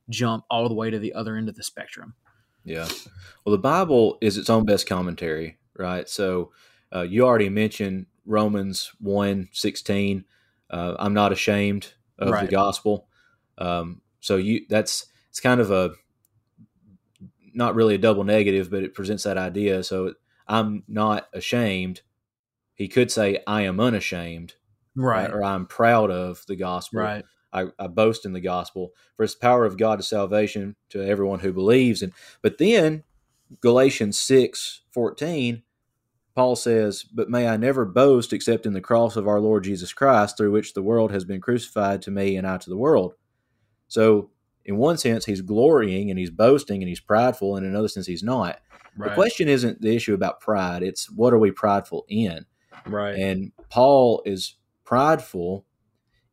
[0.09, 2.15] jump all the way to the other end of the spectrum.
[2.63, 2.87] Yeah.
[3.43, 6.07] Well, the Bible is its own best commentary, right?
[6.07, 6.51] So
[6.95, 10.23] uh, you already mentioned Romans 1 16.
[10.69, 12.45] Uh, I'm not ashamed of Right.
[12.45, 13.07] the gospel.
[13.57, 15.91] Um, so you that's it's kind of a
[17.53, 19.83] not really a double negative, but it presents that idea.
[19.83, 20.13] So
[20.47, 22.01] I'm not ashamed.
[22.75, 24.55] He could say, I am unashamed,
[24.97, 25.31] uh, Right.
[25.31, 26.99] or I'm proud of the gospel.
[27.01, 31.05] right, I, I boast in the gospel for its power of God to salvation to
[31.05, 32.01] everyone who believes.
[32.01, 33.03] And but then
[33.61, 35.61] Galatians six fourteen,
[36.35, 39.93] Paul says, But may I never boast except in the cross of our Lord Jesus
[39.93, 43.13] Christ, through which the world has been crucified to me and I to the world.
[43.87, 44.31] So
[44.65, 48.07] in one sense he's glorying and he's boasting and he's prideful, and in another sense
[48.07, 48.59] he's not.
[48.97, 52.45] right, The question isn't the issue about pride, it's what are we prideful in?
[52.85, 55.65] right, And Paul is prideful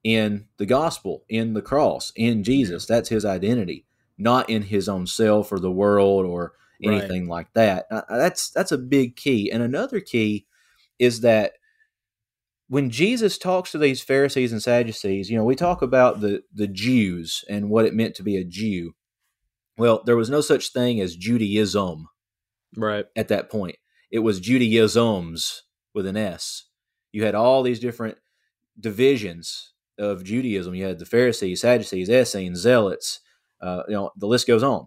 [0.02, 2.86] in the gospel, in the cross, in Jesus.
[2.86, 3.84] That's his identity,
[4.18, 6.94] not in his own self or the world or Right.
[6.94, 7.86] anything like that.
[8.08, 9.50] That's that's a big key.
[9.52, 10.46] And another key
[10.98, 11.52] is that
[12.70, 16.68] when Jesus talks to these Pharisees and Sadducees, you know, we talk about the the
[16.68, 18.92] Jews and what it meant to be a Jew.
[19.76, 22.06] Well, there was no such thing as Judaism
[22.76, 23.06] Right.
[23.16, 23.76] at that point.
[24.12, 25.62] It was Judaisms
[25.94, 26.66] with an S.
[27.10, 28.18] You had all these different
[28.78, 30.74] divisions of Judaism.
[30.76, 33.20] You had the Pharisees, Sadducees, Essenes, Zealots.
[33.60, 34.86] Uh, you know, the list goes on.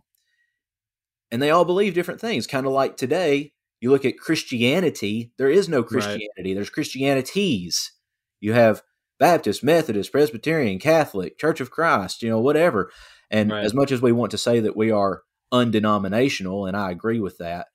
[1.32, 2.48] And they all believe different things.
[2.48, 3.52] Kind of like today,
[3.84, 5.34] you look at Christianity.
[5.38, 6.54] There is no Christianity.
[6.54, 7.92] There's Christianities.
[8.40, 8.82] You have
[9.20, 12.24] Baptist, Methodist, Presbyterian, Catholic, Church of Christ.
[12.24, 12.90] You know, whatever.
[13.30, 13.66] And Right.
[13.66, 17.38] as much as we want to say that we are undenominational, and I agree with
[17.40, 17.68] that,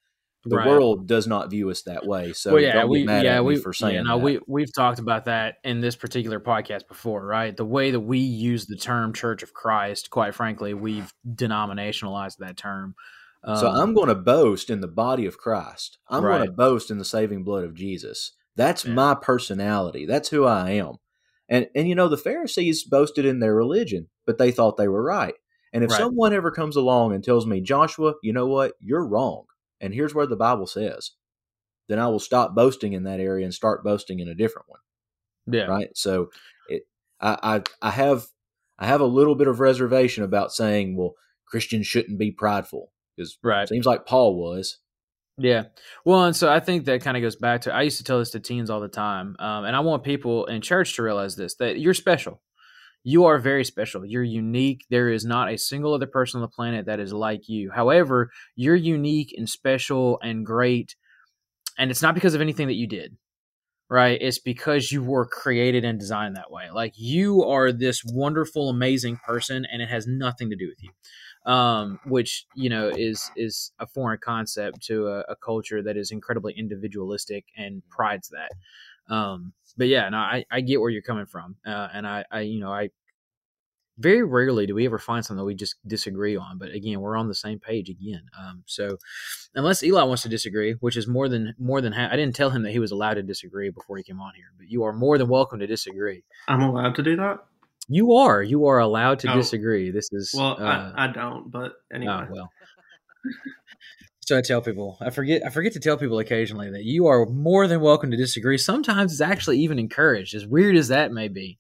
[0.45, 0.67] the Right.
[0.67, 2.33] world does not view us that way.
[2.33, 4.25] So well, yeah, we yeah at me we for saying yeah, no, that.
[4.25, 7.55] we we've talked about that in this particular podcast before, right?
[7.55, 12.57] The way that we use the term Church of Christ, quite frankly, we've denominationalized that
[12.57, 12.95] term.
[13.45, 15.99] So Um, I'm going to boast in the body of Christ.
[16.09, 18.33] I'm going to boast in the saving blood of Jesus.
[18.57, 18.95] That's Yeah.
[18.95, 20.07] my personality.
[20.07, 20.97] That's who I am.
[21.49, 25.03] And and you know the Pharisees boasted in their religion, but they thought they were
[25.03, 25.35] right.
[25.73, 25.99] And if Right.
[26.01, 29.45] someone ever comes along and tells me, Joshua, you know what, you're wrong,
[29.81, 31.13] and here's where the Bible says,
[31.89, 34.81] then I will stop boasting in that area and start boasting in a different one.
[35.47, 35.89] yeah, right?
[35.97, 36.31] So
[36.69, 36.83] it,
[37.21, 37.39] I,
[37.83, 38.27] I, I have,
[38.79, 41.15] I have a little bit of reservation about saying, well,
[41.47, 43.69] Christians shouldn't be prideful because right.
[43.69, 44.79] seems like Paul was.
[45.39, 45.65] Yeah.
[46.05, 48.19] Well, and so I think that kind of goes back to I used to tell
[48.19, 49.37] this to teens all the time.
[49.39, 52.43] Um, and I want people in church to realize this that you're special.
[53.05, 54.05] You are very special.
[54.05, 54.85] You're unique.
[54.91, 57.71] There is not a single other person on the planet that is like you.
[57.71, 60.97] However, you're unique and special and great.
[61.79, 63.17] And it's not because of anything that you did,
[63.89, 64.21] right?
[64.21, 66.71] It's because you were created and designed that way.
[66.75, 70.91] Like you are this wonderful, amazing person, and it has nothing to do with you
[71.49, 76.13] um, which you know is is a foreign concept to a, a culture that is
[76.13, 79.13] incredibly individualistic and prides that.
[79.13, 82.41] Um, but yeah, no, I, I get where you're coming from, uh, and I, I
[82.41, 82.91] you know I
[83.97, 86.59] very rarely do we ever find something that we just disagree on.
[86.59, 88.23] But again, we're on the same page again.
[88.39, 88.99] Um, so
[89.55, 92.51] unless Eli wants to disagree, which is more than more than ha- I didn't tell
[92.51, 94.93] him that he was allowed to disagree before he came on here, but you are
[94.93, 96.25] more than welcome to disagree.
[96.47, 97.39] I'm allowed to do that.
[97.89, 99.37] You are you are allowed to Oh.
[99.37, 99.91] disagree.
[99.91, 102.27] This is Well, uh, I, I don't, but anyway.
[102.29, 102.51] Oh well.
[104.21, 107.25] so I tell people, I forget, I forget to tell people occasionally that you are
[107.27, 108.59] more than welcome to disagree.
[108.59, 111.59] Sometimes it's actually even encouraged, as weird as that may be,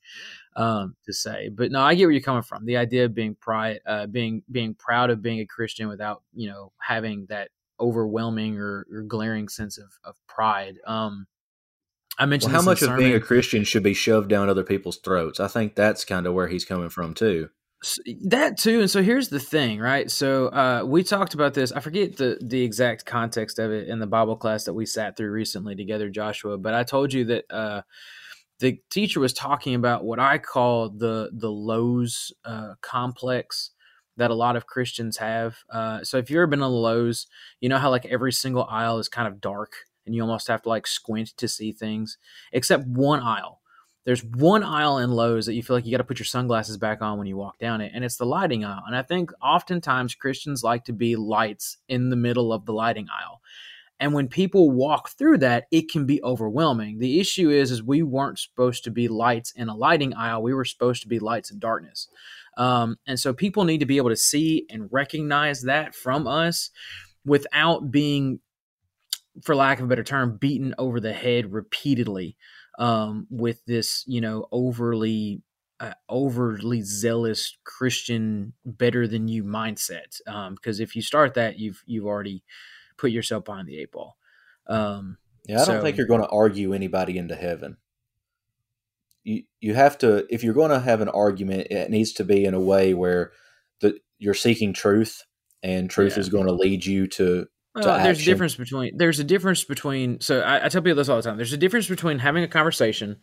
[0.54, 1.48] um, to say.
[1.48, 2.66] But no, I get where you're coming from.
[2.66, 6.48] The idea of being pride, uh, being being proud of being a Christian without you
[6.50, 7.48] know having that
[7.80, 10.76] overwhelming or, or glaring sense of of pride.
[10.86, 11.26] Um,
[12.18, 13.20] I Well, how much of being a.
[13.20, 15.38] Christian should be shoved down other people's throats?
[15.38, 17.50] I think that's kind of where he's coming from too.
[18.24, 21.78] That too and so here's the thing right so uh, we talked about this i
[21.78, 25.30] forget the the exact context of it in the bible class that we sat through
[25.30, 27.82] recently together joshua but i told you that uh,
[28.58, 33.70] the teacher was talking about what i call the the lowe's uh, complex
[34.16, 37.28] that a lot of christians have uh, so if you've ever been on the lowe's
[37.60, 40.62] you know how like every single aisle is kind of dark and you almost have
[40.62, 42.18] to like squint to see things
[42.52, 43.60] except one aisle
[44.08, 46.78] there's one aisle in Lowe's that you feel like you got to put your sunglasses
[46.78, 48.84] back on when you walk down it, and it's the lighting aisle.
[48.86, 53.08] And I think oftentimes Christians like to be lights in the middle of the lighting
[53.14, 53.42] aisle.
[54.00, 57.00] And when people walk through that, it can be overwhelming.
[57.00, 60.42] The issue is, is we weren't supposed to be lights in a lighting aisle.
[60.42, 62.08] We were supposed to be lights in darkness.
[62.56, 66.70] Um, and so people need to be able to see and recognize that from us
[67.26, 68.40] without being,
[69.42, 72.36] for lack of a better term, beaten over the head repeatedly
[72.78, 75.42] um, with this, you know, overly
[75.80, 80.20] uh, overly zealous Christian better than you mindset.
[80.50, 82.42] Because if you start that, you've you've already
[82.96, 84.16] put yourself behind the eight ball.
[84.66, 87.76] Um, Yeah, I don't think you're going to argue anybody into heaven.
[89.24, 92.44] You you have to if you're going to have an argument, it needs to be
[92.44, 93.32] in a way where
[93.80, 95.24] the you're seeking truth,
[95.62, 96.20] and truth Yeah.
[96.20, 97.46] is going to lead you to
[97.84, 101.08] Well, there's a difference between there's a difference between so I, I tell people this
[101.08, 101.36] all the time.
[101.36, 103.16] There's a difference between having a conversation,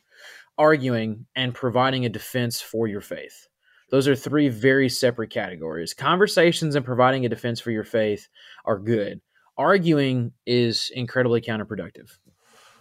[0.57, 3.47] arguing, and providing a defense for your faith.
[3.91, 5.93] Those are three very separate categories.
[5.93, 8.27] Conversations and providing a defense for your faith
[8.65, 9.21] are good.
[9.57, 12.11] Arguing is incredibly counterproductive.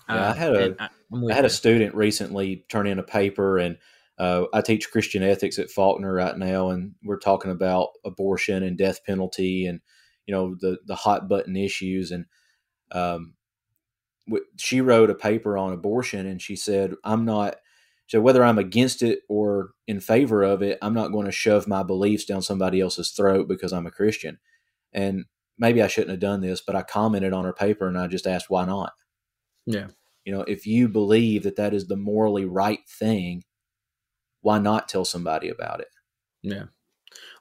[0.09, 0.88] Yeah, I had a- I,
[1.30, 3.78] I had a student recently turn in a paper, and
[4.18, 8.76] uh, I teach Christian ethics at Faulkner right now, and we're talking about abortion and
[8.78, 9.80] death penalty, and
[10.27, 12.11] you know the the hot button issues.
[12.11, 12.27] And
[12.93, 13.35] um,
[14.27, 17.57] w- she wrote a paper on abortion, and she said, "I'm not."
[18.07, 21.66] So whether I'm against it or in favor of it, I'm not going to shove
[21.66, 24.39] my beliefs down somebody else's throat because I'm a Christian.
[24.93, 25.25] And
[25.59, 28.27] maybe I shouldn't have done this, but I commented on her paper and I just
[28.27, 28.93] asked why not.
[29.66, 29.89] Yeah.
[30.25, 33.45] You know, if you believe that that is the morally right thing,
[34.41, 35.89] why not tell somebody about it?
[36.43, 36.64] Yeah.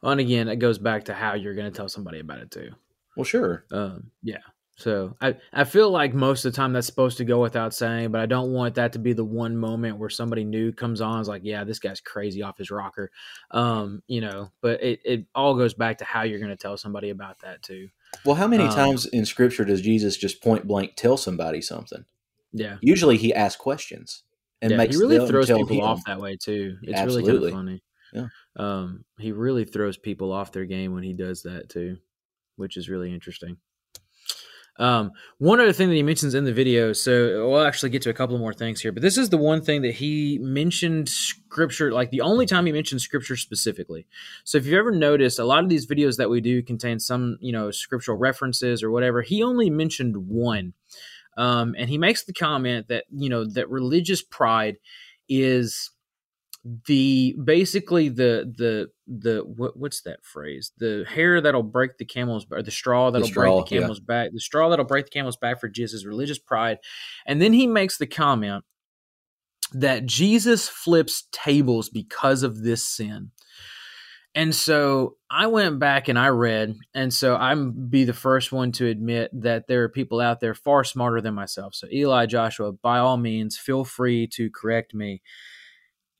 [0.03, 2.69] And again, it goes back to how you're going to tell somebody about it too.
[3.15, 3.65] Well, sure.
[3.71, 4.39] Um, yeah.
[4.75, 8.11] So I, I feel like most of the time that's supposed to go without saying,
[8.11, 11.21] but I don't want that to be the one moment where somebody new comes on
[11.21, 13.11] is like, yeah, this guy's crazy off his rocker.
[13.51, 16.75] Um, you know, but it, it all goes back to how you're going to tell
[16.75, 17.87] somebody about that too.
[18.25, 22.03] Well, how many Um, times in scripture does Jesus just point blank tell somebody something?
[22.51, 22.77] Yeah.
[22.81, 24.23] Usually he asks questions
[24.59, 25.83] and yeah, makes he really throws people him.
[25.83, 26.77] off that way too.
[26.81, 27.83] It's really kind of funny.
[28.11, 28.27] Yeah.
[28.55, 31.97] Um, he really throws people off their game when he does that too,
[32.55, 33.57] which is really interesting.
[34.79, 38.09] Um, one other thing that he mentions in the video, so we'll actually get to
[38.09, 41.91] a couple more things here, but this is the one thing that he mentioned scripture,
[41.91, 44.07] like the only time he mentioned scripture specifically.
[44.45, 47.37] So if you've ever noticed, a lot of these videos that we do contain some,
[47.39, 49.21] you know, scriptural references or whatever.
[49.21, 50.73] He only mentioned one.
[51.37, 54.77] Um, and he makes the comment that, you know, that religious pride
[55.29, 55.91] is
[56.85, 62.45] the basically the the the what, what's that phrase the hair that'll break the camel's
[62.45, 63.81] back, or the straw that'll straw, break the yeah.
[63.81, 66.77] camel's back the straw that'll break the camel's back for jesus religious pride
[67.25, 68.63] and then he makes the comment
[69.73, 73.31] that jesus flips tables because of this sin
[74.35, 78.71] and so I went back and I read, and so I'm be the first one
[78.73, 81.75] to admit that there are people out there far smarter than myself.
[81.75, 85.21] So Eli Joshua, by all means, feel free to correct me.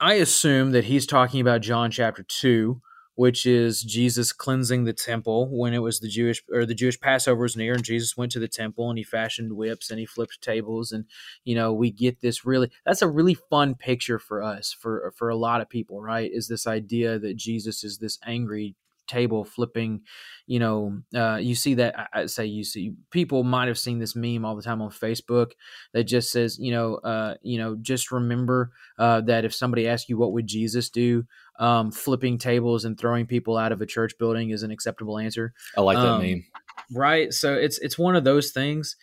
[0.03, 2.81] I assume that he's talking about John chapter two,
[3.15, 7.41] which is Jesus cleansing the temple when it was the Jewish or the Jewish Passover
[7.41, 10.41] was near, and Jesus went to the temple and he fashioned whips and he flipped
[10.41, 11.05] tables, and
[11.45, 15.29] you know we get this really that's a really fun picture for us for for
[15.29, 16.29] a lot of people, right?
[16.33, 18.75] Is this idea that Jesus is this angry
[19.07, 20.01] table flipping
[20.47, 24.15] you know uh, you see that I, say you see people might have seen this
[24.15, 25.51] meme all the time on facebook
[25.93, 30.09] that just says you know uh, you know just remember uh, that if somebody asks
[30.09, 31.23] you what would jesus do?
[31.59, 35.53] Um, flipping tables and throwing people out of a church building is an acceptable answer.
[35.77, 36.43] I like that Um, meme.
[36.91, 37.31] right?
[37.31, 38.95] So it's it's one of those things.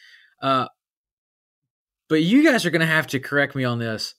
[0.43, 0.67] Uh
[2.09, 4.15] but you guys are gonna have to correct me on this.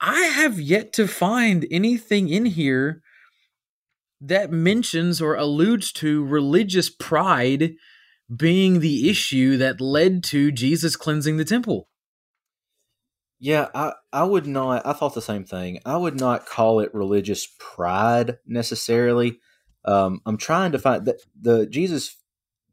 [0.00, 3.00] I have yet to find anything in here
[4.28, 7.74] that mentions or alludes to religious pride
[8.34, 11.88] being the issue that led to jesus cleansing the temple
[13.38, 14.86] Yeah, I, I would not.
[14.86, 15.80] I thought the same thing.
[15.84, 19.38] I would not call it religious pride necessarily.
[19.84, 22.16] Um, I'm trying to find that the Jesus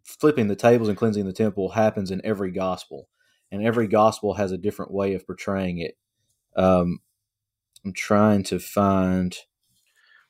[0.05, 3.09] flipping the tables and cleansing the temple happens in every gospel,
[3.51, 5.97] and every gospel has a different way of portraying it.
[6.55, 6.99] Um,
[7.83, 9.35] I'm trying to find.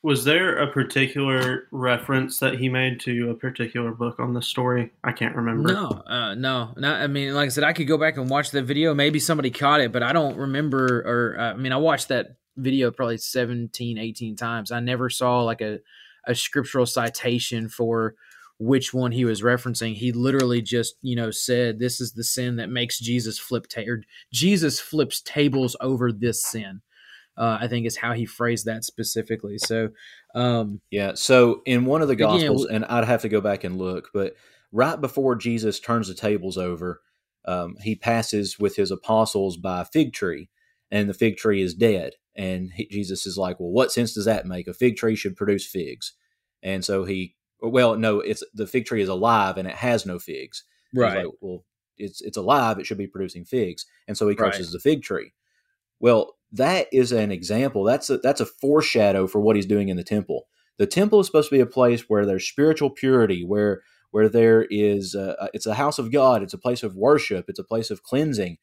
[0.03, 4.91] Was there a particular reference that he made to a particular book on the story?
[5.03, 5.71] I can't remember.
[5.71, 6.91] No, uh, no, no.
[6.91, 8.95] I mean, like I said, I could go back and watch the video.
[8.95, 11.01] Maybe somebody caught it, but I don't remember.
[11.05, 14.71] Or uh, I mean, I watched that video probably 17, 18 times.
[14.71, 15.79] I never saw like a
[16.27, 18.15] a scriptural citation for
[18.59, 19.95] which one he was referencing.
[19.95, 23.81] He literally just, you know, said this is the sin that makes Jesus flip ta-
[24.31, 26.81] Jesus flips tables over this sin.
[27.37, 29.57] Uh, I think is how he phrased that specifically.
[29.57, 29.89] So,
[30.35, 31.13] um, Yeah.
[31.15, 34.09] So in one of the gospels, w- and I'd have to go back and look,
[34.13, 34.35] but
[34.71, 37.01] right before Jesus turns the tables over,
[37.45, 40.49] um, he passes with his apostles by a fig tree,
[40.91, 42.13] and the fig tree is dead.
[42.35, 44.67] And he, Jesus is like, "Well, what sense does that make?
[44.67, 46.13] A fig tree should produce figs."
[46.61, 50.19] And so he, well, no, it's the fig tree is alive and it has no
[50.19, 50.63] figs.
[50.91, 51.65] He's like, well,
[51.97, 53.85] it's it's alive; it should be producing figs.
[54.07, 54.51] And so he Right.
[54.53, 55.33] curses the fig tree.
[55.99, 57.83] Well, that is an example.
[57.83, 60.47] That's a, that's a foreshadow for what he's doing in the temple.
[60.77, 63.81] The temple is supposed to be a place where there's spiritual purity, where
[64.11, 67.59] where there is uh, it's a house of God, it's a place of worship, it's
[67.59, 68.57] a place of cleansing.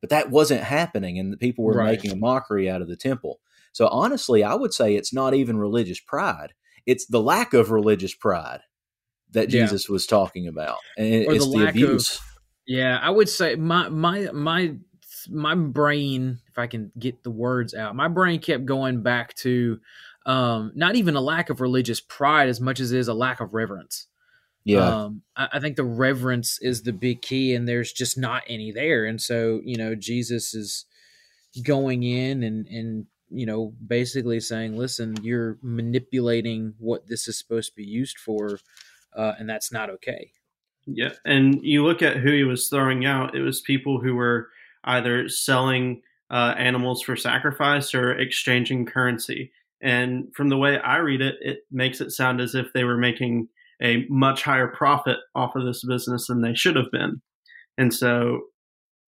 [0.00, 1.90] But that wasn't happening, and the people were Right.
[1.92, 3.40] making a mockery out of the temple.
[3.72, 6.54] So honestly, I would say it's not even religious pride;
[6.86, 8.60] it's the lack of religious pride
[9.32, 9.62] that Yeah.
[9.62, 12.20] Jesus was talking about, and Or it's the the, lack of-
[12.66, 14.76] Yeah, I would say my my my
[15.28, 19.80] my brain, if I can get the words out, my brain kept going back to
[20.26, 23.40] um, not even a lack of religious pride as much as it is a lack
[23.40, 24.06] of reverence.
[24.64, 28.42] yeah, Um, I, I think the reverence is the big key, and there's just not
[28.46, 29.06] any there.
[29.06, 30.84] And so, you know, Jesus is
[31.62, 37.70] going in and and you know basically saying, "Listen, you're manipulating what this is supposed
[37.70, 38.58] to be used for,
[39.16, 40.32] uh, and that's not okay."
[40.86, 43.34] Yeah, and you look at who he was throwing out.
[43.34, 44.48] It was people who were
[44.88, 49.52] either selling uh, animals for sacrifice or exchanging currency.
[49.80, 52.98] And from the way I read it, it makes it sound as if they were
[52.98, 53.48] making
[53.80, 57.22] a much higher profit off of this business than they should have been.
[57.76, 58.40] And so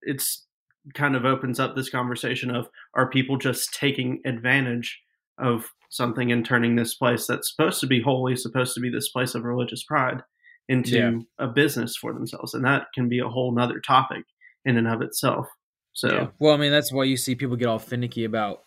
[0.03, 0.47] it's
[0.95, 5.01] kind of opens up this conversation of are people just taking advantage
[5.39, 9.09] of something and turning this place that's supposed to be holy, supposed to be this
[9.09, 10.23] place of religious pride,
[10.69, 11.19] into Yeah.
[11.39, 14.25] a business for themselves, and that can be a whole nother topic
[14.65, 15.49] in and of itself.
[15.93, 16.31] So Yeah.
[16.39, 18.65] Well, I mean, that's why you see people get all finicky about,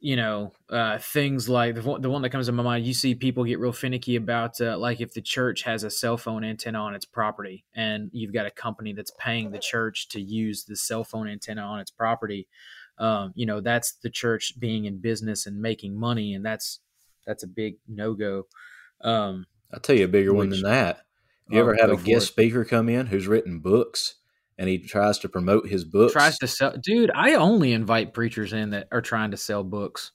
[0.00, 2.86] you know, uh, things like the one, the one that comes to my mind.
[2.86, 6.16] You see people get real finicky about, uh, like, if the church has a cell
[6.16, 10.20] phone antenna on its property, and you've got a company that's paying the church to
[10.20, 12.46] use the cell phone antenna on its property.
[12.98, 16.80] Um, you know, that's the church being in business and making money, and that's
[17.26, 18.46] that's a big no go.
[19.00, 21.06] Um, I'll tell you a bigger one than that.
[21.48, 22.32] You Oh, ever have a guest it.
[22.32, 24.16] speaker come in who's written books
[24.58, 26.12] and he tries to promote his books?
[26.12, 27.10] tries to sell, dude.
[27.14, 30.12] I only invite preachers in that are trying to sell books.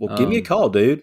[0.00, 1.02] well, give me a um, call, dude.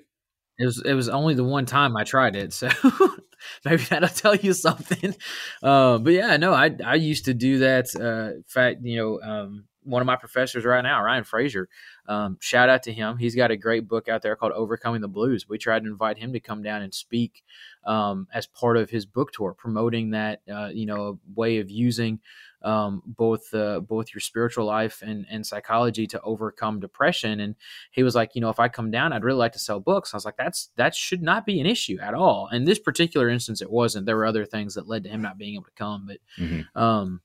[0.59, 2.69] It was it was only the one time I tried it, so
[3.65, 5.15] maybe that'll tell you something.
[5.61, 7.93] Uh, but yeah, no, I I used to do that.
[7.93, 11.67] Uh, in fact, you know, um, one of my professors right now, Ryan Fraser.
[12.07, 13.17] um, shout out to him.
[13.17, 15.47] He's got a great book out there called Overcoming the Blues.
[15.49, 17.43] We tried to invite him to come down and speak
[17.85, 22.19] um, as part of his book tour, promoting that uh, you know way of using
[22.61, 27.39] um, both uh, both your spiritual life and and psychology to overcome depression.
[27.39, 27.55] And
[27.91, 30.13] he was like, you know, if I come down, I'd really like to sell books.
[30.13, 32.49] I was like, that's that should not be an issue at all.
[32.51, 34.05] In this particular instance, it wasn't.
[34.05, 36.65] There were other things that led to him not being able to come, but Mhm.
[36.75, 37.21] um,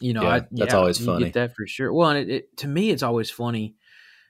[0.00, 1.24] you know, Yeah, I, that's yeah, always you funny.
[1.26, 1.92] Get that for sure.
[1.92, 3.74] Well, and it, it to me, it's always funny.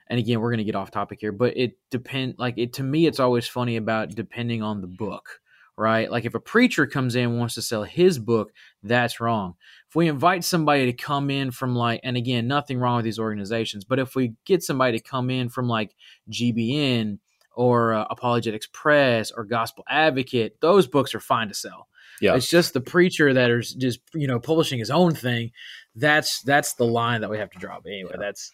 [0.09, 2.83] And again, we're going to get off topic here, but it depend like it to
[2.83, 3.07] me.
[3.07, 5.41] It's always funny about depending on the book,
[5.79, 6.11] right?
[6.11, 8.53] Like if a preacher comes in and wants to sell his book,
[8.83, 9.55] that's wrong.
[9.95, 13.21] If we invite somebody to come in from like, and again, nothing wrong with these
[13.21, 15.95] organizations, but if we get somebody to come in from like
[16.29, 17.21] GBN
[17.55, 21.87] or uh, Apologetics Press or Gospel Advocate, those books are fine to sell.
[22.21, 22.35] Yeah.
[22.35, 25.53] It's just the preacher that is just you know publishing his own thing.
[25.95, 27.79] That's that's the line that we have to draw.
[27.81, 28.51] But anyway, that's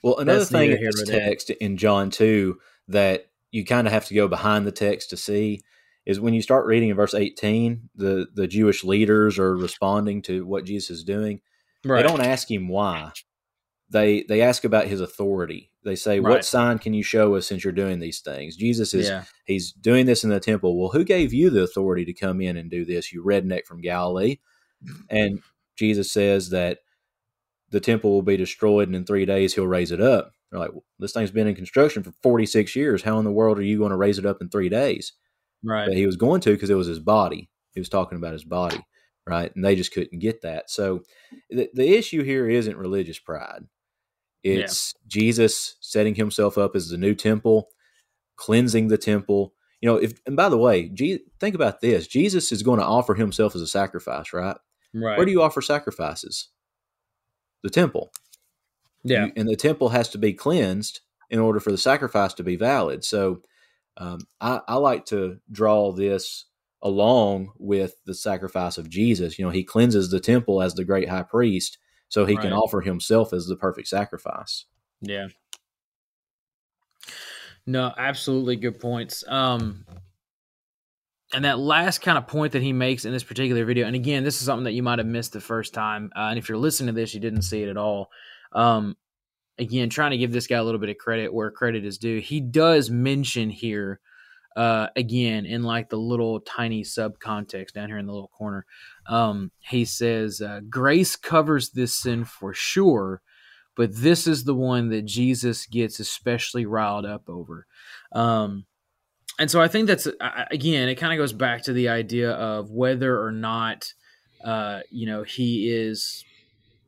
[0.00, 4.06] Well, another That's thing in this text in John 2 that you kind of have
[4.06, 5.60] to go behind the text to see
[6.06, 10.44] is when you start reading in verse 18, the, the Jewish leaders are responding to
[10.46, 11.40] what Jesus is doing.
[12.02, 13.12] They don't ask him why.
[13.90, 15.70] They they ask about his authority.
[15.84, 16.30] They say, Right.
[16.30, 19.72] "What sign can you show us since you're doing these things?" Jesus is yeah, he's
[19.72, 20.78] doing this in the temple.
[20.78, 23.82] Well, who gave you the authority to come in and do this, you redneck from
[23.82, 24.38] Galilee?
[25.10, 25.40] And
[25.76, 26.78] Jesus says that
[27.70, 30.32] the temple will be destroyed and in three days he'll raise it up.
[30.50, 33.02] They're like, well, this thing's been in construction for 46 years.
[33.02, 35.12] How in the world are you going to raise it up in three days?
[35.64, 35.86] Right.
[35.86, 37.50] But he was going to because it was his body.
[37.72, 38.84] He was talking about his body,
[39.26, 39.54] right?
[39.54, 40.70] And they just couldn't get that.
[40.70, 41.02] So
[41.50, 43.64] the, the issue here isn't religious pride.
[44.42, 47.68] It's Jesus setting himself up as the new temple,
[48.36, 49.54] cleansing the temple.
[49.80, 52.86] You know, if and by the way, Je- think about this: Jesus is going to
[52.86, 54.56] offer himself as a sacrifice, right?
[54.94, 55.16] right.
[55.16, 56.48] Where do you offer sacrifices?
[57.62, 58.12] The temple.
[59.02, 61.00] yeah, You- and the temple has to be cleansed
[61.30, 63.04] in order for the sacrifice to be valid.
[63.04, 63.40] So
[63.96, 66.46] um, I, I like to draw this
[66.82, 69.38] along with the sacrifice of Jesus.
[69.38, 71.78] You know, he cleanses the temple as the great high priest,
[72.08, 74.66] so he can offer himself as the perfect sacrifice.
[75.00, 75.28] yeah.
[77.66, 79.24] No, absolutely good points.
[79.26, 79.86] Um,
[81.32, 84.22] and that last kind of point that he makes in this particular video, and again,
[84.22, 86.58] this is something that you might have missed the first time, uh, and if you're
[86.58, 88.10] listening to this, you didn't see it at all.
[88.52, 88.96] Um,
[89.58, 92.20] again, trying to give this guy a little bit of credit where credit is due.
[92.20, 94.00] He does mention here,
[94.56, 98.66] uh, again, in like the little tiny sub context down here in the little corner.
[99.06, 103.22] Um, he says, uh, Grace covers this sin for sure,
[103.76, 107.66] but this is the one that Jesus gets especially riled up over.
[108.12, 108.66] Um,
[109.38, 110.06] and so I think that's
[110.50, 113.92] again, it kind of goes back to the idea of whether or not,
[114.44, 116.24] uh, you know, he is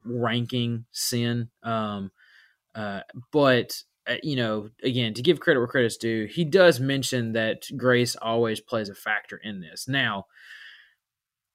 [0.05, 1.49] ranking sin.
[1.65, 2.13] Um,
[2.77, 3.01] uh,
[3.33, 7.63] but uh, you know, again, to give credit where credit's due, he does mention that
[7.77, 9.89] grace always plays a factor in this.
[9.89, 10.27] Now,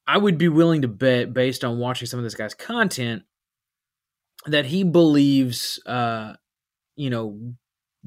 [0.05, 3.24] I would be willing to bet, based on watching some of this guy's content,
[4.47, 6.34] that he believes, uh,
[6.95, 7.53] you know,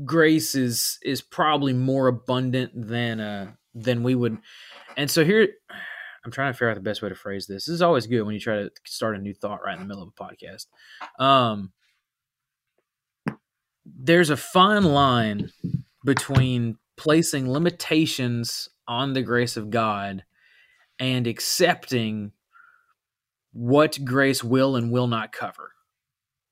[0.05, 4.37] grace is is probably more abundant than uh than we would.
[4.97, 5.49] And so here,
[6.25, 7.67] I'm trying to figure out the best way to phrase this.
[7.67, 9.87] This is always good when you try to start a new thought right in the
[9.87, 10.67] middle of a podcast.
[11.23, 11.73] Um,
[13.85, 15.51] there's a fine line
[16.05, 20.25] between placing limitations on the grace of God
[20.99, 22.33] and accepting
[23.53, 25.73] what grace will and will not cover.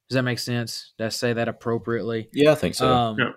[0.08, 0.92] Does that make sense?
[0.98, 2.28] Did I say that appropriately?
[2.32, 2.92] Yeah, I think so.
[2.92, 3.30] Um, Yeah.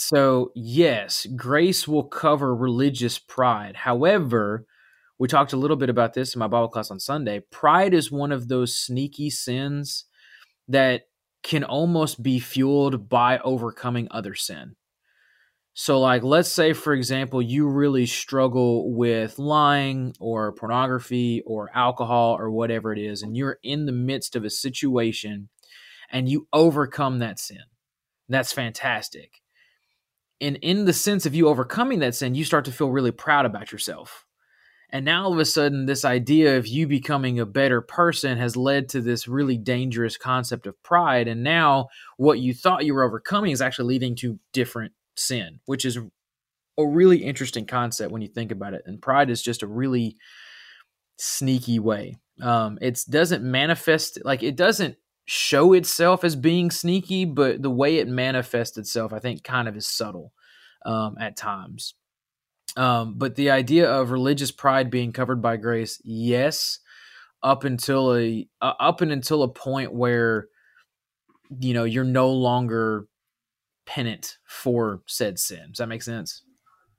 [0.00, 3.74] So, yes, grace will cover religious pride.
[3.74, 4.64] However,
[5.18, 7.40] we talked a little bit about this in my Bible class on Sunday.
[7.50, 10.04] Pride is one of those sneaky sins
[10.68, 11.07] that
[11.42, 14.76] can almost be fueled by overcoming other sin.
[15.74, 22.36] So, like, let's say, for example, you really struggle with lying or pornography or alcohol
[22.36, 25.48] or whatever it is, and you're in the midst of a situation
[26.10, 27.62] and you overcome that sin.
[28.28, 29.40] That's fantastic.
[30.40, 33.46] And in the sense of you overcoming that sin, you start to feel really proud
[33.46, 34.24] about yourself.
[34.90, 38.56] And now all of a sudden, this idea of you becoming a better person has
[38.56, 41.28] led to this really dangerous concept of pride.
[41.28, 45.84] And now what you thought you were overcoming is actually leading to different sin, which
[45.84, 45.98] is
[46.78, 48.82] a really interesting concept when you think about it.
[48.86, 50.16] And pride is just a really
[51.18, 52.16] sneaky way.
[52.40, 57.98] Um, it doesn't manifest like it doesn't show itself as being sneaky, but the way
[57.98, 60.32] it manifests itself, I think, kind of is subtle
[60.86, 61.94] um, at times.
[62.78, 66.78] Um, but the idea of religious pride being covered by grace, yes,
[67.42, 70.46] up until a uh, up and until a point where
[71.58, 73.08] you know you're no longer
[73.84, 75.70] penitent for said sin.
[75.70, 76.44] Does that make sense?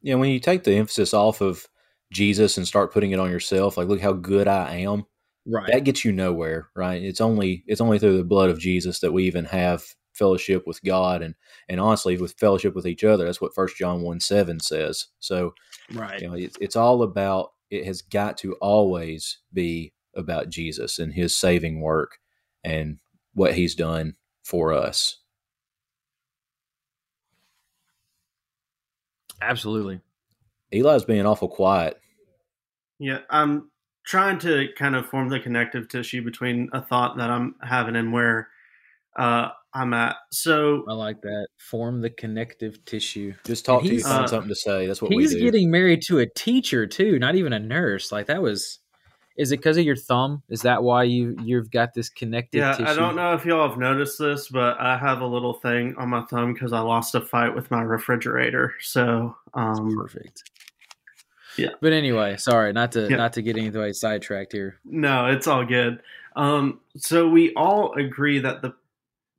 [0.02, 1.66] Yeah, when you take the emphasis off of
[2.12, 5.06] Jesus and start putting it on yourself, like look how good I am,
[5.46, 5.72] right?
[5.72, 7.02] That gets you nowhere, right?
[7.02, 10.84] It's only it's only through the blood of Jesus that we even have fellowship with
[10.84, 11.36] God and
[11.70, 13.26] and honestly with fellowship with each other.
[13.26, 15.08] That's what First John one seven says.
[15.20, 15.54] So,
[15.94, 17.54] right, you know, it's it's all about.
[17.70, 22.18] It has got to always be about Jesus and His saving work
[22.64, 22.98] and
[23.34, 25.18] what He's done for us.
[29.42, 30.02] Absolutely.
[30.72, 32.00] Eli's being awful quiet.
[33.00, 33.72] Yeah, I'm
[34.06, 38.12] trying to kind of form the connective tissue between a thought that I'm having and
[38.12, 38.50] where
[39.16, 40.16] uh, I'm at.
[40.32, 41.48] So I like that.
[41.58, 43.34] Form the connective tissue.
[43.46, 44.88] Just talk to you, find uh, something to say.
[44.88, 45.46] That's what he's we do.
[45.46, 48.12] getting married to a teacher too, not even a nurse.
[48.12, 48.80] Like that was
[49.40, 50.44] is it because of your thumb?
[50.50, 52.60] Is that why you you've got this connective?
[52.60, 52.90] Yeah, tissue?
[52.90, 56.10] I don't know if y'all have noticed this, but I have a little thing on
[56.10, 58.74] my thumb because I lost a fight with my refrigerator.
[58.82, 60.44] So um, perfect.
[61.58, 63.16] Yeah, but anyway, sorry not to yeah.
[63.16, 64.80] not to get anybody sidetracked here.
[64.84, 66.02] No, it's all good.
[66.36, 68.74] Um, so we all agree that the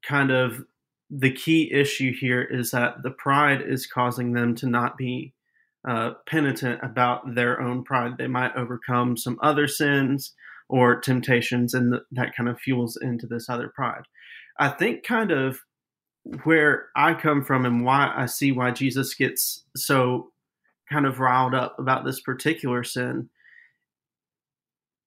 [0.03, 0.65] kind of
[1.11, 5.35] the key issue here is that the pride is causing them to not be
[5.89, 8.13] uh, penitent about their own pride.
[8.19, 10.35] They might overcome some other sins
[10.69, 14.03] or temptations, and th- that kind of fuels into this other pride.
[14.59, 15.61] I think kind of
[16.45, 20.31] where I come from and why I see why Jesus gets so
[20.91, 23.31] kind of riled up about this particular sin.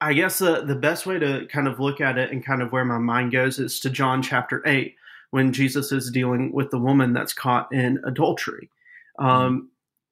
[0.03, 2.73] I guess the, the best way to kind of look at it and kind of
[2.73, 4.95] where my mind goes is to John chapter 8
[5.31, 8.69] when Jesus is dealing with the woman that's caught in adultery.
[9.17, 9.69] Um,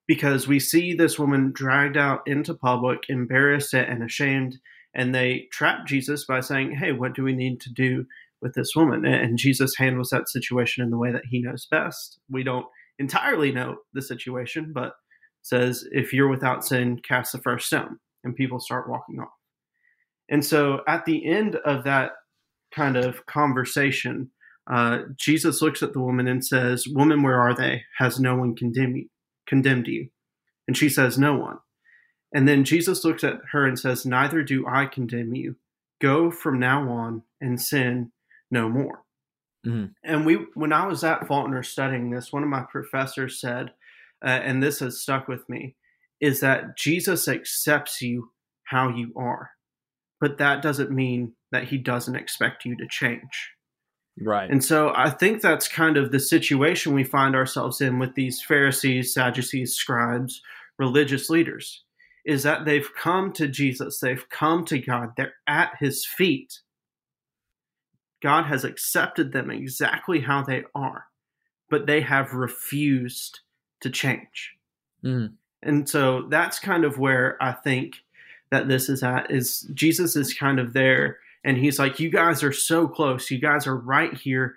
[0.08, 4.60] because we see this woman dragged out into public, embarrassed and ashamed,
[4.94, 8.06] and they trap Jesus by saying, Hey, what do we need to do
[8.42, 9.06] with this woman?
[9.06, 12.18] And Jesus handles that situation in the way that he knows best.
[12.30, 12.66] We don't
[12.98, 14.94] entirely know the situation, but
[15.42, 18.00] says, If you're without sin, cast the first stone.
[18.24, 19.41] And people start walking off.
[20.32, 22.14] And so at the end of that
[22.74, 24.32] kind of conversation,
[24.72, 27.84] uh, Jesus looks at the woman and says, Woman, where are they?
[28.00, 29.10] Has no one condemned you?
[29.52, 30.08] condemned you?
[30.68, 31.58] And she says, No one.
[32.34, 35.58] And then Jesus looks at her and says, Neither do I condemn you.
[36.00, 38.12] Go from now on and sin
[38.50, 39.04] no more.
[39.68, 39.88] Mm-hmm.
[40.04, 43.72] And we, when I was at Faulkner studying this, one of my professors said,
[44.24, 45.76] uh, and this has stuck with me,
[46.20, 48.32] is that Jesus accepts you
[48.64, 49.52] how you are,
[50.22, 53.52] but that doesn't mean that he doesn't expect you to change.
[54.22, 54.50] Right.
[54.50, 58.42] And so I think that's kind of the situation we find ourselves in with these
[58.42, 60.42] Pharisees, Sadducees, scribes,
[60.78, 61.84] religious leaders,
[62.26, 66.60] is that they've come to Jesus, they've come to God, they're at his feet.
[68.22, 71.06] God has accepted them exactly how they are,
[71.70, 73.40] but they have refused
[73.82, 74.52] to change.
[75.04, 75.34] Mm.
[75.64, 77.96] And so that's kind of where I think
[78.52, 82.44] that this is at is Jesus is kind of there and he's like, You guys
[82.44, 83.32] are so close.
[83.32, 84.56] You guys are right here.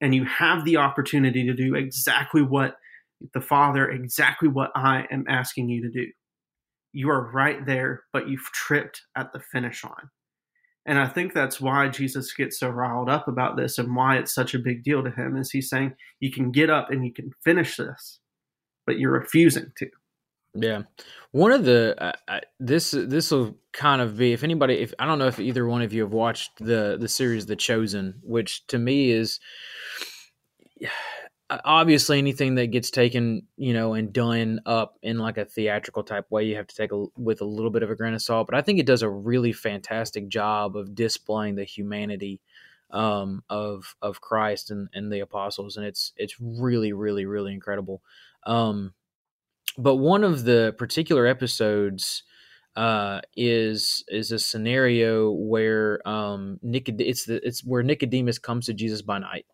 [0.00, 2.76] And you have the opportunity to do exactly what
[3.34, 6.06] the Father, exactly what I am asking you to do.
[6.92, 10.08] You are right there, but you've tripped at the finish line.
[10.86, 14.34] And I think that's why Jesus gets so riled up about this and why it's
[14.34, 17.12] such a big deal to him is he's saying you can get up and you
[17.12, 18.18] can finish this,
[18.86, 19.90] but you're refusing to.
[20.54, 20.82] Yeah,
[21.30, 25.06] one of the uh, I, this this will kind of be if anybody if I
[25.06, 28.66] don't know if either one of you have watched the the series The Chosen, which
[28.68, 29.38] to me is
[31.64, 36.30] obviously anything that gets taken you know and done up in like a theatrical type
[36.30, 38.46] way you have to take a, with a little bit of a grain of salt
[38.46, 42.40] but i think it does a really fantastic job of displaying the humanity
[42.92, 48.00] um, of of christ and, and the apostles and it's it's really really really incredible.
[48.46, 48.94] Um,
[49.78, 52.22] but one of the particular episodes
[52.76, 58.74] uh, is is a scenario where um, Nicod- it's the it's where Nicodemus comes to
[58.74, 59.46] Jesus by night.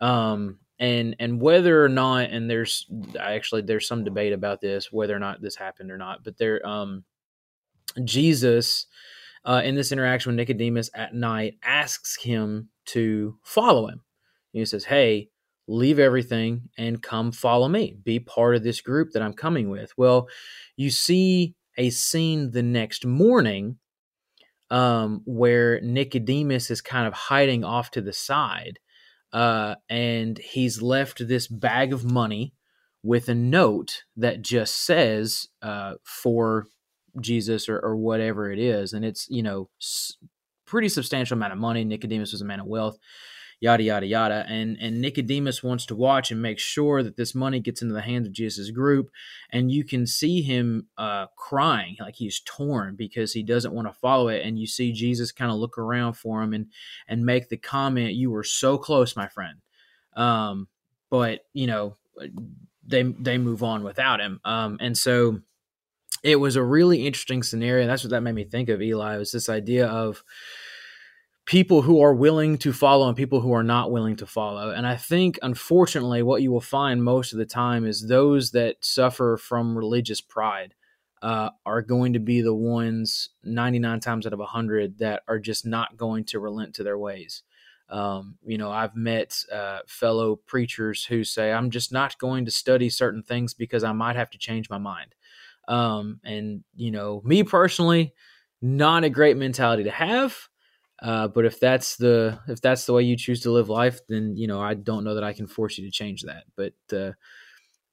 [0.00, 2.86] Um, and and whether or not and there's
[3.20, 6.66] actually there's some debate about this whether or not this happened or not but there
[6.66, 7.04] um
[8.02, 8.86] jesus
[9.44, 14.00] uh, in this interaction with nicodemus at night asks him to follow him
[14.52, 15.28] he says hey
[15.70, 17.96] leave everything and come follow me.
[18.02, 19.92] Be part of this group that i'm coming with.
[19.96, 20.28] Well
[20.76, 23.78] you see a scene the next morning
[24.70, 28.78] um, where nicodemus is kind of hiding off to the side
[29.32, 32.52] uh, and he's left this bag of money
[33.02, 36.66] with a note that just says uh, for
[37.20, 40.16] Jesus or, or, whatever it is, and it's you know s-
[40.66, 41.84] pretty substantial amount of money.
[41.84, 42.98] Nicodemus was a man of wealth,
[43.60, 47.60] yada yada yada, and and Nicodemus wants to watch and make sure that this money
[47.60, 49.10] gets into the hands of Jesus' group,
[49.50, 53.94] and you can see him uh, crying like he's torn because he doesn't want to
[53.94, 56.66] follow it, and you see Jesus kind of look around for him and
[57.06, 59.58] and make the comment, "You were so close, my friend,"
[60.16, 60.66] um,
[61.10, 61.96] but you know
[62.86, 65.40] they they move on without him, um, and so
[66.22, 67.86] it was a really interesting scenario.
[67.86, 68.82] That's what that made me think of.
[68.82, 70.22] Eli was this idea of
[71.50, 74.70] people who are willing to follow and people who are not willing to follow.
[74.70, 78.76] And I think, unfortunately, what you will find most of the time is those that
[78.84, 80.74] suffer from religious pride
[81.22, 85.66] uh, are going to be the ones 99 times out of 100 that are just
[85.66, 87.42] not going to relent to their ways.
[87.88, 92.52] Um, you know, I've met uh, fellow preachers who say, I'm just not going to
[92.52, 95.16] study certain things because I might have to change my mind.
[95.66, 98.14] Um, and, you know, me personally,
[98.62, 100.46] not a great mentality to have.
[101.02, 104.36] Uh, but if that's the if that's the way you choose to live life, then
[104.36, 106.44] you know I don't know that I can force you to change that.
[106.56, 107.12] But uh,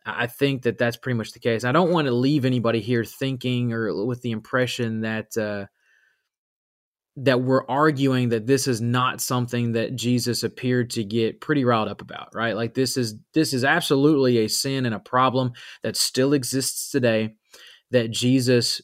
[0.06, 1.64] I think that that's pretty much the case.
[1.64, 5.68] I don't want to leave anybody here thinking or with the impression that uh,
[7.18, 11.88] that we're arguing that this is not something that Jesus appeared to get pretty riled
[11.90, 12.56] up about, right?
[12.56, 17.36] Like this is this is absolutely a sin and a problem that still exists today
[17.92, 18.82] that Jesus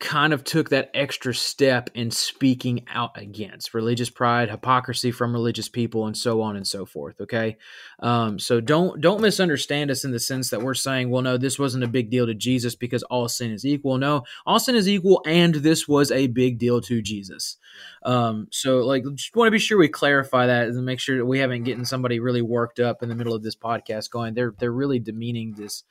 [0.00, 5.68] kind of took that extra step in speaking out against religious pride hypocrisy from religious
[5.68, 7.56] people and so on and so forth okay?
[8.00, 11.58] Um, so don't don't misunderstand us in the sense that we're saying well no this
[11.58, 13.98] wasn't a big deal to jesus because all sin is equal.
[13.98, 17.56] No all sin is equal and this was a big deal to jesus.
[18.02, 21.26] Um, so like just want to be sure we clarify that and make sure that
[21.26, 24.54] we haven't getting somebody really worked up in the middle of this podcast going they're
[24.58, 25.84] they're really demeaning this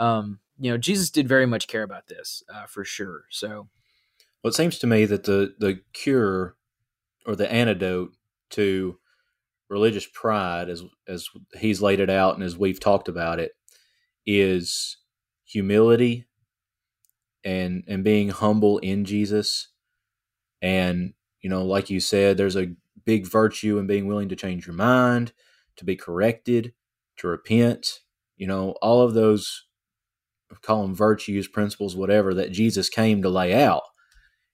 [0.00, 3.24] um, you know, Jesus did very much care about this uh, for sure.
[3.30, 3.68] So,
[4.42, 6.56] well, it seems to me that the the cure
[7.26, 8.12] or the antidote
[8.50, 8.98] to
[9.70, 13.52] religious pride, as as he's laid it out and as we've talked about it,
[14.26, 14.98] is
[15.44, 16.26] humility
[17.42, 19.68] and and being humble in Jesus.
[20.60, 22.74] And you know, like you said, there's a
[23.06, 25.32] big virtue in being willing to change your mind,
[25.76, 26.74] to be corrected,
[27.16, 28.00] to repent.
[28.36, 29.64] You know, all of those
[30.62, 33.82] call them virtues, principles, whatever that Jesus came to lay out.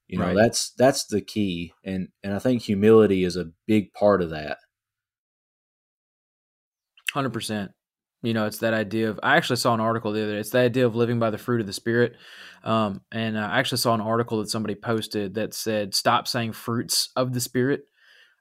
[0.09, 0.37] You know, right.
[0.37, 4.59] that's that's the key, and and I think humility is a big part of that.
[7.13, 7.73] Hundred percent.
[8.23, 9.19] You know, it's that idea of.
[9.23, 10.39] I actually saw an article the other day.
[10.39, 12.15] It's the idea of living by the fruit of the spirit.
[12.63, 17.11] Um, and I actually saw an article that somebody posted that said, "Stop saying fruits
[17.17, 17.83] of the spirit,"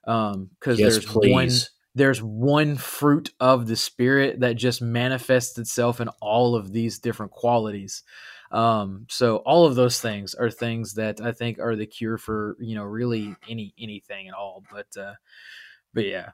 [0.04, 1.32] because um, yes, there's please.
[1.32, 1.50] one
[1.96, 7.32] there's one fruit of the spirit that just manifests itself in all of these different
[7.32, 8.02] qualities.
[8.52, 12.56] Um, so all of those things are things that i think are the cure for
[12.60, 15.14] you know really any anything at all but uh
[15.92, 16.30] but yeah.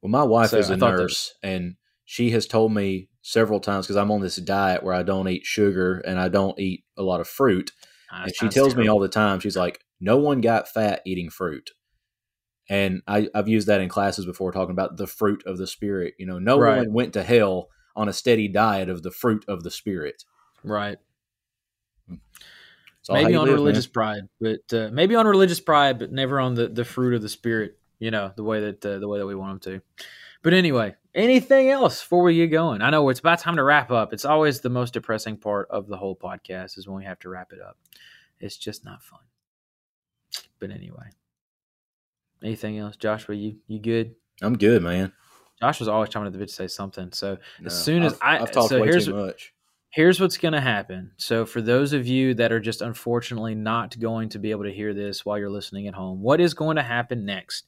[0.00, 3.86] Well my wife so is a nurse that, and she has told me several times
[3.86, 7.02] because i'm on this diet where i don't eat sugar and i don't eat a
[7.02, 7.72] lot of fruit
[8.12, 8.82] and she tells terrible.
[8.82, 11.72] me all the time she's like no one got fat eating fruit
[12.68, 16.14] and I, have used that in classes before, talking about the fruit of the spirit.
[16.18, 16.78] You know, no right.
[16.78, 20.24] one went to hell on a steady diet of the fruit of the spirit.
[20.62, 20.98] Right.
[23.10, 23.92] Maybe on live, religious man.
[23.92, 27.28] pride, but uh, maybe on religious pride, but never on the, the fruit of the
[27.28, 27.78] spirit.
[27.98, 30.04] You know, the way that uh, the way that we want them to.
[30.42, 32.82] But anyway, anything else before we get going?
[32.82, 34.12] I know it's about time to wrap up.
[34.12, 37.28] It's always the most depressing part of the whole podcast is when we have to
[37.28, 37.76] wrap it up.
[38.40, 39.20] It's just not fun.
[40.60, 41.10] But anyway,
[42.42, 43.34] Anything else, Joshua?
[43.34, 44.14] You you good?
[44.42, 45.12] I'm good, man.
[45.60, 47.12] Joshua's always trying to the bit to say something.
[47.12, 49.52] So no, as soon as I've, I, have talked so way too much.
[49.90, 51.10] here's what's going to happen.
[51.16, 54.72] So, for those of you that are just unfortunately not going to be able to
[54.72, 57.66] hear this while you're listening at home, what is going to happen next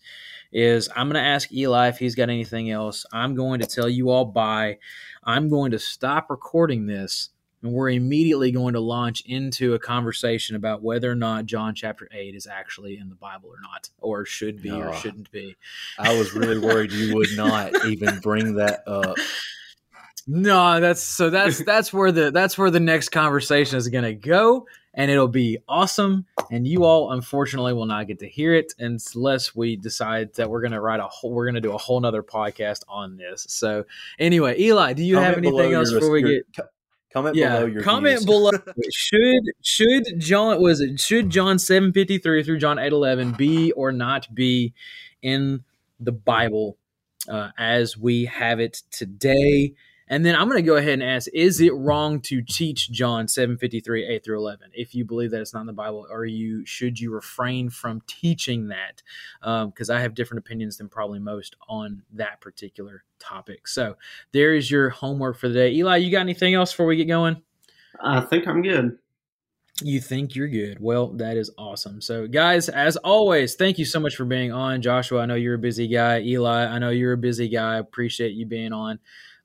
[0.52, 3.06] is I'm going to ask Eli if he's got anything else.
[3.12, 4.78] I'm going to tell you all bye.
[5.24, 7.30] I'm going to stop recording this.
[7.62, 12.08] And we're immediately going to launch into a conversation about whether or not John chapter
[12.10, 15.56] 8 is actually in the Bible or not, or should be or shouldn't be.
[15.98, 19.16] I was really worried you would not even bring that up.
[20.26, 24.14] No, that's so that's that's where the that's where the next conversation is going to
[24.14, 28.72] go and it'll be awesome and you all unfortunately will not get to hear it
[28.78, 31.78] unless we decide that we're going to write a whole we're going to do a
[31.78, 33.46] whole nother podcast on this.
[33.48, 33.84] So
[34.18, 36.46] anyway, Eli, do you have Comment below anything else before we get
[37.12, 38.26] comment yeah, below your comment views.
[38.26, 38.50] below.
[38.92, 43.72] should should John was it should John seven fifty three through John eight eleven be
[43.72, 44.74] or not be
[45.22, 45.64] in
[45.98, 46.76] the Bible
[47.28, 49.74] uh, as we have it today?
[50.10, 53.28] And then I'm going to go ahead and ask: Is it wrong to teach John
[53.28, 54.70] seven fifty three eight through eleven?
[54.74, 58.02] If you believe that it's not in the Bible, or you should you refrain from
[58.08, 59.02] teaching that?
[59.40, 63.68] Um, because I have different opinions than probably most on that particular topic.
[63.68, 63.96] So
[64.32, 65.72] there is your homework for the day.
[65.72, 67.40] Eli, you got anything else before we get going?
[68.02, 68.98] I think I'm good.
[69.82, 70.78] You think you're good.
[70.80, 72.02] Well, that is awesome.
[72.02, 74.82] So, guys, as always, thank you so much for being on.
[74.82, 76.20] Joshua, I know you're a busy guy.
[76.20, 77.76] Eli, I know you're a busy guy.
[77.76, 78.98] Appreciate you being on.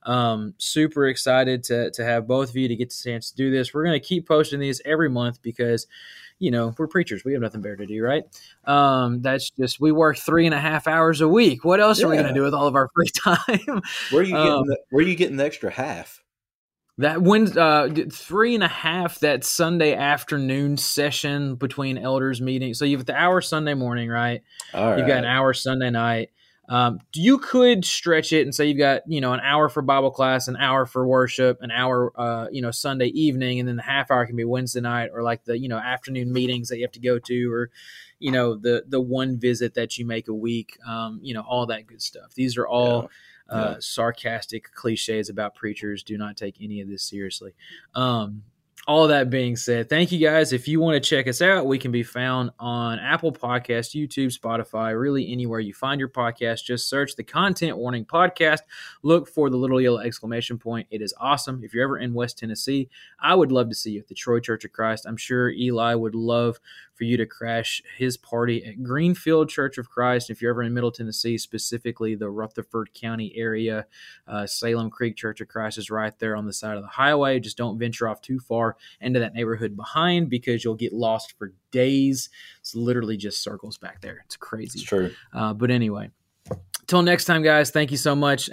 [0.06, 3.50] Um, super excited to, to have both of you to get the chance to do
[3.50, 3.74] this.
[3.74, 5.88] We're going to keep posting these every month because,
[6.38, 7.24] you know, we're preachers.
[7.24, 8.22] We have nothing better to do, right?
[8.64, 11.64] Um, that's just, we work three and a half hours a week.
[11.64, 13.82] What else are we going to do with all of our free time?
[14.10, 14.52] Where are you getting?
[14.52, 16.22] Um, the, where are you getting the extra half?
[16.98, 22.72] That when uh, three and a half that Sunday afternoon session between elders meeting.
[22.72, 24.42] So you've got the hour Sunday morning, right?
[24.72, 24.98] All right.
[24.98, 26.30] You've got an hour Sunday night.
[26.68, 30.10] Um, you could stretch it and say you've got you know an hour for Bible
[30.10, 33.82] class, an hour for worship, an hour uh, you know Sunday evening, and then the
[33.82, 36.82] half hour can be Wednesday night or like the you know afternoon meetings that you
[36.84, 37.70] have to go to, or
[38.18, 40.76] you know the the one visit that you make a week.
[40.86, 42.34] Um, you know all that good stuff.
[42.34, 43.10] These are all
[43.48, 43.76] uh, Yeah.
[43.78, 46.02] sarcastic cliches about preachers.
[46.02, 47.54] Do not take any of this seriously.
[47.94, 48.42] Um,
[48.88, 50.52] all that being said, thank you guys.
[50.52, 54.36] If you want to check us out, we can be found on Apple Podcast, YouTube,
[54.36, 56.62] Spotify, really anywhere you find your podcast.
[56.62, 58.60] Just search the Content Warning Podcast.
[59.02, 60.86] Look for the little yellow exclamation point.
[60.90, 61.64] It is awesome.
[61.64, 64.38] If you're ever in West Tennessee, I would love to see you at the Troy
[64.38, 65.04] Church of Christ.
[65.04, 66.60] I'm sure Eli would love
[66.96, 70.30] for you to crash his party at Greenfield Church of Christ.
[70.30, 73.86] If you're ever in Middle Tennessee, specifically the Rutherford County area,
[74.26, 77.38] uh, Salem Creek Church of Christ is right there on the side of the highway.
[77.38, 81.52] Just don't venture off too far into that neighborhood behind because you'll get lost for
[81.70, 82.30] days.
[82.60, 84.22] It's literally just circles back there.
[84.24, 84.80] It's crazy.
[84.80, 85.12] It's true.
[85.32, 86.10] Uh, but anyway,
[86.86, 88.50] till next time, guys, thank you so much.